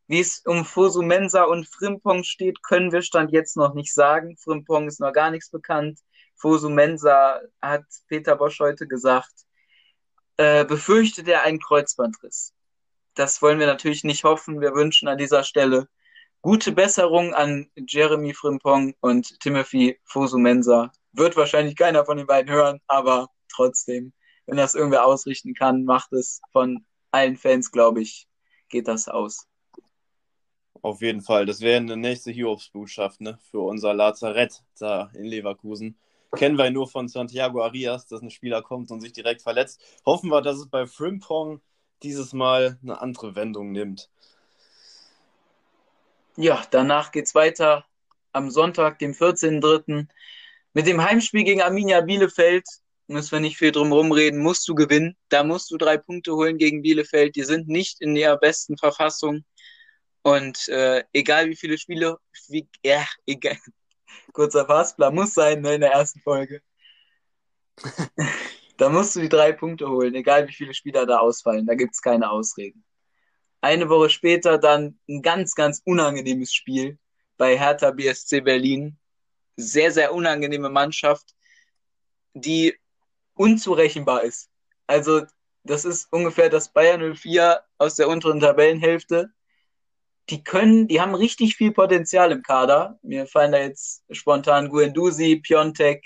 Wie 0.08 0.20
es 0.20 0.40
um 0.46 0.64
Fosu 0.64 1.02
Mensa 1.02 1.44
und 1.44 1.66
Frimpong 1.66 2.22
steht, 2.22 2.62
können 2.62 2.92
wir 2.92 3.02
Stand 3.02 3.32
jetzt 3.32 3.56
noch 3.56 3.74
nicht 3.74 3.92
sagen. 3.92 4.36
Frimpong 4.36 4.86
ist 4.86 5.00
noch 5.00 5.12
gar 5.12 5.30
nichts 5.30 5.50
bekannt. 5.50 6.00
Fosu 6.36 6.68
Mensa 6.68 7.40
hat 7.60 7.84
Peter 8.08 8.36
Bosch 8.36 8.60
heute 8.60 8.86
gesagt, 8.86 9.32
äh, 10.36 10.64
befürchtet 10.64 11.28
er 11.28 11.42
einen 11.42 11.60
Kreuzbandriss. 11.60 12.52
Das 13.14 13.40
wollen 13.42 13.58
wir 13.58 13.66
natürlich 13.66 14.04
nicht 14.04 14.24
hoffen. 14.24 14.60
Wir 14.60 14.74
wünschen 14.74 15.08
an 15.08 15.18
dieser 15.18 15.42
Stelle 15.42 15.88
gute 16.46 16.70
Besserung 16.70 17.34
an 17.34 17.68
Jeremy 17.74 18.32
Frimpong 18.32 18.94
und 19.00 19.40
Timothy 19.40 19.98
Fosu 20.04 20.38
Mensa. 20.38 20.92
Wird 21.12 21.36
wahrscheinlich 21.36 21.74
keiner 21.74 22.04
von 22.04 22.18
den 22.18 22.26
beiden 22.28 22.52
hören, 22.52 22.80
aber 22.86 23.28
trotzdem, 23.48 24.12
wenn 24.46 24.56
das 24.56 24.74
irgendwer 24.74 25.04
ausrichten 25.04 25.54
kann, 25.54 25.84
macht 25.84 26.12
es 26.12 26.40
von 26.52 26.84
allen 27.10 27.36
Fans, 27.36 27.70
glaube 27.70 28.00
ich, 28.02 28.26
geht 28.68 28.88
das 28.88 29.08
aus. 29.08 29.46
Auf 30.82 31.00
jeden 31.02 31.20
Fall. 31.20 31.46
Das 31.46 31.60
wäre 31.60 31.78
eine 31.78 31.96
nächste 31.96 32.30
Hiobsbotschaft 32.30 33.20
ne? 33.20 33.38
für 33.50 33.60
unser 33.60 33.94
Lazarett 33.94 34.62
da 34.78 35.10
in 35.14 35.24
Leverkusen. 35.24 35.98
Kennen 36.36 36.58
wir 36.58 36.70
nur 36.70 36.88
von 36.88 37.08
Santiago 37.08 37.62
Arias, 37.62 38.06
dass 38.06 38.20
ein 38.20 38.30
Spieler 38.30 38.62
kommt 38.62 38.90
und 38.90 39.00
sich 39.00 39.12
direkt 39.12 39.42
verletzt. 39.42 39.80
Hoffen 40.04 40.30
wir, 40.30 40.42
dass 40.42 40.58
es 40.58 40.68
bei 40.68 40.86
Frimpong 40.86 41.60
dieses 42.02 42.32
Mal 42.32 42.78
eine 42.82 43.00
andere 43.00 43.34
Wendung 43.34 43.72
nimmt. 43.72 44.10
Ja, 46.36 46.62
danach 46.70 47.12
geht 47.12 47.24
es 47.24 47.34
weiter 47.34 47.86
am 48.32 48.50
Sonntag, 48.50 48.98
dem 48.98 49.12
14.03. 49.12 50.06
Mit 50.74 50.86
dem 50.86 51.02
Heimspiel 51.02 51.44
gegen 51.44 51.62
Arminia 51.62 52.02
Bielefeld 52.02 52.66
müssen 53.08 53.32
wir 53.32 53.40
nicht 53.40 53.56
viel 53.56 53.72
drum 53.72 53.92
reden, 54.12 54.40
musst 54.40 54.66
du 54.68 54.74
gewinnen. 54.74 55.16
Da 55.28 55.44
musst 55.44 55.70
du 55.70 55.76
drei 55.76 55.96
Punkte 55.96 56.32
holen 56.34 56.58
gegen 56.58 56.82
Bielefeld. 56.82 57.36
Die 57.36 57.44
sind 57.44 57.68
nicht 57.68 58.00
in 58.00 58.16
ihrer 58.16 58.36
besten 58.36 58.76
Verfassung. 58.76 59.44
Und 60.22 60.68
äh, 60.68 61.04
egal 61.12 61.48
wie 61.48 61.56
viele 61.56 61.78
Spiele, 61.78 62.18
wie, 62.48 62.68
ja, 62.84 63.06
egal. 63.26 63.58
Kurzer 64.32 64.66
Fastplan 64.66 65.14
muss 65.14 65.34
sein 65.34 65.60
ne, 65.60 65.74
in 65.74 65.80
der 65.80 65.92
ersten 65.92 66.20
Folge. 66.20 66.60
da 68.76 68.88
musst 68.88 69.14
du 69.14 69.20
die 69.20 69.28
drei 69.28 69.52
Punkte 69.52 69.88
holen, 69.88 70.14
egal 70.14 70.48
wie 70.48 70.52
viele 70.52 70.74
Spieler 70.74 71.06
da 71.06 71.18
ausfallen. 71.18 71.66
Da 71.66 71.74
gibt 71.74 71.94
es 71.94 72.02
keine 72.02 72.30
Ausreden. 72.30 72.84
Eine 73.60 73.88
Woche 73.88 74.10
später 74.10 74.58
dann 74.58 74.98
ein 75.08 75.22
ganz, 75.22 75.54
ganz 75.54 75.80
unangenehmes 75.84 76.52
Spiel 76.52 76.98
bei 77.36 77.58
Hertha 77.58 77.90
BSC 77.90 78.40
Berlin. 78.40 78.98
Sehr, 79.56 79.92
sehr 79.92 80.12
unangenehme 80.12 80.68
Mannschaft, 80.68 81.34
die 82.34 82.76
unzurechenbar 83.36 84.22
ist. 84.24 84.50
Also, 84.86 85.22
das 85.64 85.84
ist 85.84 86.12
ungefähr 86.12 86.50
das 86.50 86.72
Bayern 86.72 87.14
04 87.14 87.60
aus 87.78 87.96
der 87.96 88.08
unteren 88.08 88.40
Tabellenhälfte 88.40 89.30
die 90.30 90.42
können, 90.42 90.88
die 90.88 91.00
haben 91.00 91.14
richtig 91.14 91.56
viel 91.56 91.72
Potenzial 91.72 92.32
im 92.32 92.42
Kader. 92.42 92.98
Mir 93.02 93.26
fallen 93.26 93.52
da 93.52 93.58
jetzt 93.58 94.04
spontan 94.10 94.68
Guendouzi, 94.68 95.36
Piontek, 95.36 96.04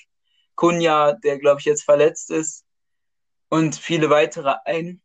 Kunja, 0.55 1.13
der 1.13 1.39
glaube 1.39 1.61
ich 1.61 1.67
jetzt 1.67 1.85
verletzt 1.85 2.31
ist 2.31 2.67
und 3.49 3.77
viele 3.77 4.11
weitere 4.11 4.55
ein. 4.65 5.01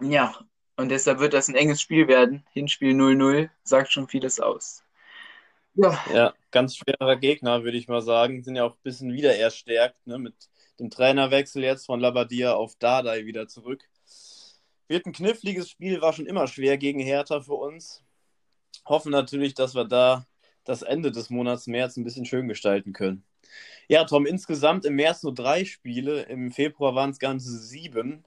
Ja, 0.00 0.38
und 0.76 0.90
deshalb 0.90 1.18
wird 1.18 1.34
das 1.34 1.48
ein 1.48 1.56
enges 1.56 1.80
Spiel 1.80 2.08
werden. 2.08 2.46
Hinspiel 2.52 2.94
0-0 2.94 3.50
sagt 3.64 3.92
schon 3.92 4.08
vieles 4.08 4.38
aus. 4.38 4.84
Ja. 5.74 5.98
ja, 6.12 6.34
ganz 6.50 6.76
schwerer 6.76 7.16
Gegner, 7.16 7.64
würde 7.64 7.76
ich 7.76 7.88
mal 7.88 8.02
sagen. 8.02 8.42
Sind 8.42 8.56
ja 8.56 8.64
auch 8.64 8.74
ein 8.74 8.82
bisschen 8.82 9.12
wieder 9.12 9.36
erstärkt, 9.36 10.06
ne? 10.06 10.18
mit 10.18 10.34
dem 10.80 10.90
Trainerwechsel 10.90 11.62
jetzt 11.62 11.86
von 11.86 12.00
Labadia 12.00 12.54
auf 12.54 12.76
Dardai 12.76 13.26
wieder 13.26 13.46
zurück. 13.48 13.88
Wird 14.88 15.06
ein 15.06 15.12
kniffliges 15.12 15.70
Spiel, 15.70 16.00
war 16.00 16.12
schon 16.12 16.26
immer 16.26 16.48
schwer 16.48 16.78
gegen 16.78 17.00
Hertha 17.00 17.40
für 17.40 17.54
uns 17.54 18.02
hoffen 18.84 19.12
natürlich, 19.12 19.54
dass 19.54 19.74
wir 19.74 19.84
da 19.84 20.26
das 20.64 20.82
Ende 20.82 21.10
des 21.10 21.30
Monats 21.30 21.66
März 21.66 21.96
ein 21.96 22.04
bisschen 22.04 22.26
schön 22.26 22.48
gestalten 22.48 22.92
können. 22.92 23.24
Ja, 23.88 24.04
Tom, 24.04 24.26
insgesamt 24.26 24.84
im 24.84 24.94
März 24.94 25.22
nur 25.22 25.34
drei 25.34 25.64
Spiele, 25.64 26.22
im 26.22 26.52
Februar 26.52 26.94
waren 26.94 27.10
es 27.10 27.18
ganze 27.18 27.58
sieben. 27.58 28.24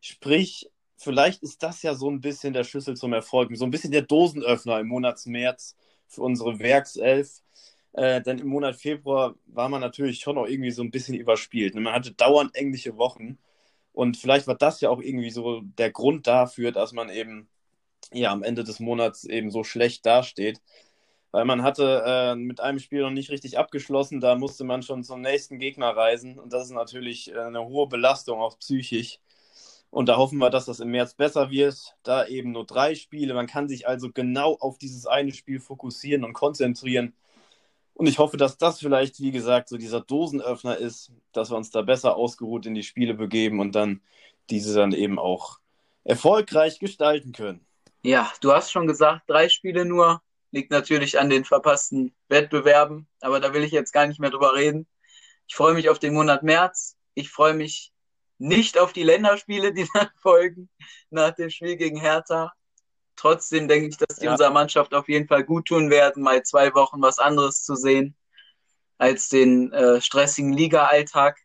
Sprich, 0.00 0.70
vielleicht 0.96 1.42
ist 1.42 1.62
das 1.62 1.82
ja 1.82 1.94
so 1.94 2.10
ein 2.10 2.20
bisschen 2.20 2.52
der 2.52 2.64
Schlüssel 2.64 2.96
zum 2.96 3.12
Erfolg, 3.12 3.50
so 3.56 3.64
ein 3.64 3.70
bisschen 3.70 3.90
der 3.90 4.02
Dosenöffner 4.02 4.80
im 4.80 4.88
Monat 4.88 5.24
März 5.26 5.76
für 6.08 6.22
unsere 6.22 6.58
Werkself. 6.58 7.42
Äh, 7.94 8.22
denn 8.22 8.38
im 8.38 8.48
Monat 8.48 8.76
Februar 8.76 9.34
war 9.46 9.68
man 9.68 9.80
natürlich 9.80 10.20
schon 10.20 10.38
auch 10.38 10.46
irgendwie 10.46 10.70
so 10.70 10.82
ein 10.82 10.90
bisschen 10.90 11.14
überspielt. 11.14 11.74
Ne? 11.74 11.80
Man 11.82 11.94
hatte 11.94 12.12
dauernd 12.12 12.54
englische 12.54 12.96
Wochen 12.96 13.38
Und 13.92 14.18
vielleicht 14.18 14.48
war 14.48 14.56
das 14.56 14.80
ja 14.82 14.90
auch 14.90 15.00
irgendwie 15.02 15.30
so 15.30 15.62
der 15.62 15.92
Grund 15.92 16.26
dafür, 16.26 16.72
dass 16.72 16.92
man 16.92 17.10
eben 17.10 17.48
ja 18.12 18.32
am 18.32 18.42
Ende 18.42 18.64
des 18.64 18.80
Monats 18.80 19.24
eben 19.24 19.50
so 19.50 19.64
schlecht 19.64 20.06
dasteht. 20.06 20.60
Weil 21.30 21.44
man 21.46 21.62
hatte 21.62 22.02
äh, 22.06 22.36
mit 22.36 22.60
einem 22.60 22.78
Spiel 22.78 23.02
noch 23.02 23.10
nicht 23.10 23.30
richtig 23.30 23.58
abgeschlossen, 23.58 24.20
da 24.20 24.34
musste 24.36 24.64
man 24.64 24.82
schon 24.82 25.02
zum 25.04 25.20
nächsten 25.22 25.58
Gegner 25.58 25.90
reisen. 25.96 26.38
Und 26.38 26.52
das 26.52 26.64
ist 26.66 26.72
natürlich 26.72 27.32
äh, 27.32 27.38
eine 27.40 27.64
hohe 27.66 27.88
Belastung, 27.88 28.40
auch 28.40 28.58
psychisch. 28.58 29.18
Und 29.90 30.08
da 30.08 30.16
hoffen 30.16 30.38
wir, 30.38 30.50
dass 30.50 30.66
das 30.66 30.80
im 30.80 30.90
März 30.90 31.14
besser 31.14 31.50
wird. 31.50 31.96
Da 32.02 32.26
eben 32.26 32.52
nur 32.52 32.66
drei 32.66 32.94
Spiele. 32.94 33.34
Man 33.34 33.46
kann 33.46 33.68
sich 33.68 33.86
also 33.88 34.10
genau 34.12 34.56
auf 34.58 34.78
dieses 34.78 35.06
eine 35.06 35.32
Spiel 35.32 35.60
fokussieren 35.60 36.24
und 36.24 36.32
konzentrieren. 36.34 37.14
Und 38.02 38.08
ich 38.08 38.18
hoffe, 38.18 38.36
dass 38.36 38.58
das 38.58 38.80
vielleicht, 38.80 39.20
wie 39.20 39.30
gesagt, 39.30 39.68
so 39.68 39.76
dieser 39.76 40.00
Dosenöffner 40.00 40.76
ist, 40.76 41.12
dass 41.30 41.52
wir 41.52 41.56
uns 41.56 41.70
da 41.70 41.82
besser 41.82 42.16
ausgeruht 42.16 42.66
in 42.66 42.74
die 42.74 42.82
Spiele 42.82 43.14
begeben 43.14 43.60
und 43.60 43.76
dann 43.76 44.00
diese 44.50 44.74
dann 44.74 44.90
eben 44.90 45.20
auch 45.20 45.60
erfolgreich 46.02 46.80
gestalten 46.80 47.30
können. 47.30 47.64
Ja, 48.02 48.28
du 48.40 48.52
hast 48.52 48.72
schon 48.72 48.88
gesagt, 48.88 49.30
drei 49.30 49.48
Spiele 49.48 49.84
nur. 49.84 50.20
Liegt 50.50 50.72
natürlich 50.72 51.20
an 51.20 51.30
den 51.30 51.44
verpassten 51.44 52.12
Wettbewerben, 52.28 53.06
aber 53.20 53.38
da 53.38 53.54
will 53.54 53.62
ich 53.62 53.70
jetzt 53.70 53.92
gar 53.92 54.08
nicht 54.08 54.18
mehr 54.18 54.30
drüber 54.30 54.56
reden. 54.56 54.88
Ich 55.46 55.54
freue 55.54 55.74
mich 55.74 55.88
auf 55.88 56.00
den 56.00 56.12
Monat 56.12 56.42
März. 56.42 56.96
Ich 57.14 57.30
freue 57.30 57.54
mich 57.54 57.92
nicht 58.38 58.78
auf 58.78 58.92
die 58.92 59.04
Länderspiele, 59.04 59.72
die 59.72 59.86
dann 59.94 60.08
folgen 60.20 60.68
nach 61.10 61.36
dem 61.36 61.50
Spiel 61.50 61.76
gegen 61.76 62.00
Hertha. 62.00 62.52
Trotzdem 63.16 63.68
denke 63.68 63.88
ich, 63.88 63.96
dass 63.96 64.18
die 64.18 64.26
ja. 64.26 64.32
unserer 64.32 64.50
Mannschaft 64.50 64.94
auf 64.94 65.08
jeden 65.08 65.28
Fall 65.28 65.44
gut 65.44 65.66
tun 65.66 65.90
werden, 65.90 66.22
mal 66.22 66.42
zwei 66.42 66.74
Wochen 66.74 67.00
was 67.02 67.18
anderes 67.18 67.64
zu 67.64 67.74
sehen 67.74 68.16
als 68.98 69.28
den 69.28 69.72
äh, 69.72 70.00
stressigen 70.00 70.52
Liga-Alltag. 70.52 71.38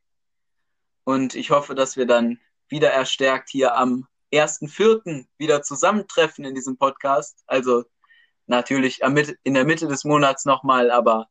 Und 1.03 1.35
ich 1.35 1.51
hoffe, 1.51 1.75
dass 1.75 1.97
wir 1.97 2.05
dann 2.05 2.39
wieder 2.67 2.91
erstärkt 2.91 3.49
hier 3.49 3.75
am 3.75 4.07
1.4. 4.31 5.25
wieder 5.37 5.61
zusammentreffen 5.61 6.45
in 6.45 6.53
diesem 6.53 6.77
Podcast. 6.77 7.43
Also 7.47 7.85
natürlich 8.45 9.01
in 9.01 9.53
der 9.53 9.65
Mitte 9.65 9.87
des 9.87 10.03
Monats 10.03 10.45
nochmal, 10.45 10.91
aber 10.91 11.29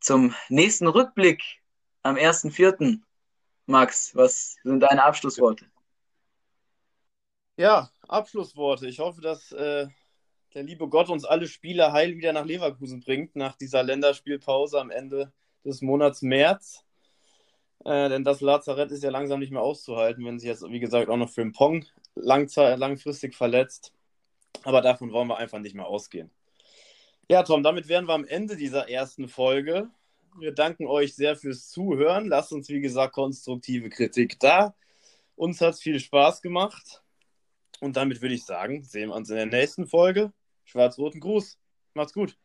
zum 0.00 0.34
nächsten 0.48 0.86
Rückblick 0.86 1.42
am 2.02 2.16
1.4. 2.16 3.00
Max, 3.66 4.14
was 4.14 4.56
sind 4.62 4.80
deine 4.80 5.04
Abschlussworte? 5.04 5.66
Ja, 7.56 7.90
Abschlussworte. 8.12 8.86
Ich 8.86 8.98
hoffe, 8.98 9.20
dass 9.20 9.52
äh, 9.52 9.86
der 10.54 10.62
liebe 10.62 10.88
Gott 10.88 11.08
uns 11.08 11.24
alle 11.24 11.46
Spieler 11.46 11.92
heil 11.92 12.16
wieder 12.16 12.32
nach 12.32 12.44
Leverkusen 12.44 13.00
bringt, 13.00 13.36
nach 13.36 13.56
dieser 13.56 13.82
Länderspielpause 13.82 14.80
am 14.80 14.90
Ende 14.90 15.32
des 15.64 15.80
Monats 15.80 16.22
März. 16.22 16.84
Äh, 17.84 18.08
denn 18.08 18.24
das 18.24 18.40
Lazarett 18.40 18.90
ist 18.92 19.02
ja 19.02 19.10
langsam 19.10 19.40
nicht 19.40 19.52
mehr 19.52 19.62
auszuhalten, 19.62 20.24
wenn 20.24 20.38
sich 20.38 20.48
jetzt, 20.48 20.62
wie 20.68 20.80
gesagt, 20.80 21.08
auch 21.08 21.16
noch 21.16 21.30
für 21.30 21.42
den 21.42 21.52
Pong 21.52 21.84
langfristig 22.14 23.34
verletzt. 23.34 23.92
Aber 24.64 24.82
davon 24.82 25.12
wollen 25.12 25.28
wir 25.28 25.38
einfach 25.38 25.58
nicht 25.58 25.74
mehr 25.74 25.86
ausgehen. 25.86 26.30
Ja, 27.28 27.42
Tom, 27.42 27.62
damit 27.62 27.88
wären 27.88 28.06
wir 28.06 28.14
am 28.14 28.26
Ende 28.26 28.56
dieser 28.56 28.88
ersten 28.88 29.28
Folge. 29.28 29.88
Wir 30.38 30.52
danken 30.52 30.86
euch 30.86 31.14
sehr 31.14 31.36
fürs 31.36 31.68
Zuhören. 31.68 32.26
Lasst 32.26 32.52
uns, 32.52 32.68
wie 32.68 32.80
gesagt, 32.80 33.14
konstruktive 33.14 33.88
Kritik 33.90 34.38
da. 34.38 34.74
Uns 35.34 35.60
hat 35.60 35.74
es 35.74 35.80
viel 35.80 35.98
Spaß 35.98 36.42
gemacht. 36.42 37.01
Und 37.82 37.96
damit 37.96 38.22
würde 38.22 38.36
ich 38.36 38.44
sagen, 38.44 38.84
sehen 38.84 39.08
wir 39.08 39.16
uns 39.16 39.28
in 39.28 39.34
der 39.34 39.46
nächsten 39.46 39.88
Folge. 39.88 40.32
Schwarz-roten 40.62 41.18
Gruß. 41.18 41.58
Macht's 41.94 42.12
gut. 42.12 42.38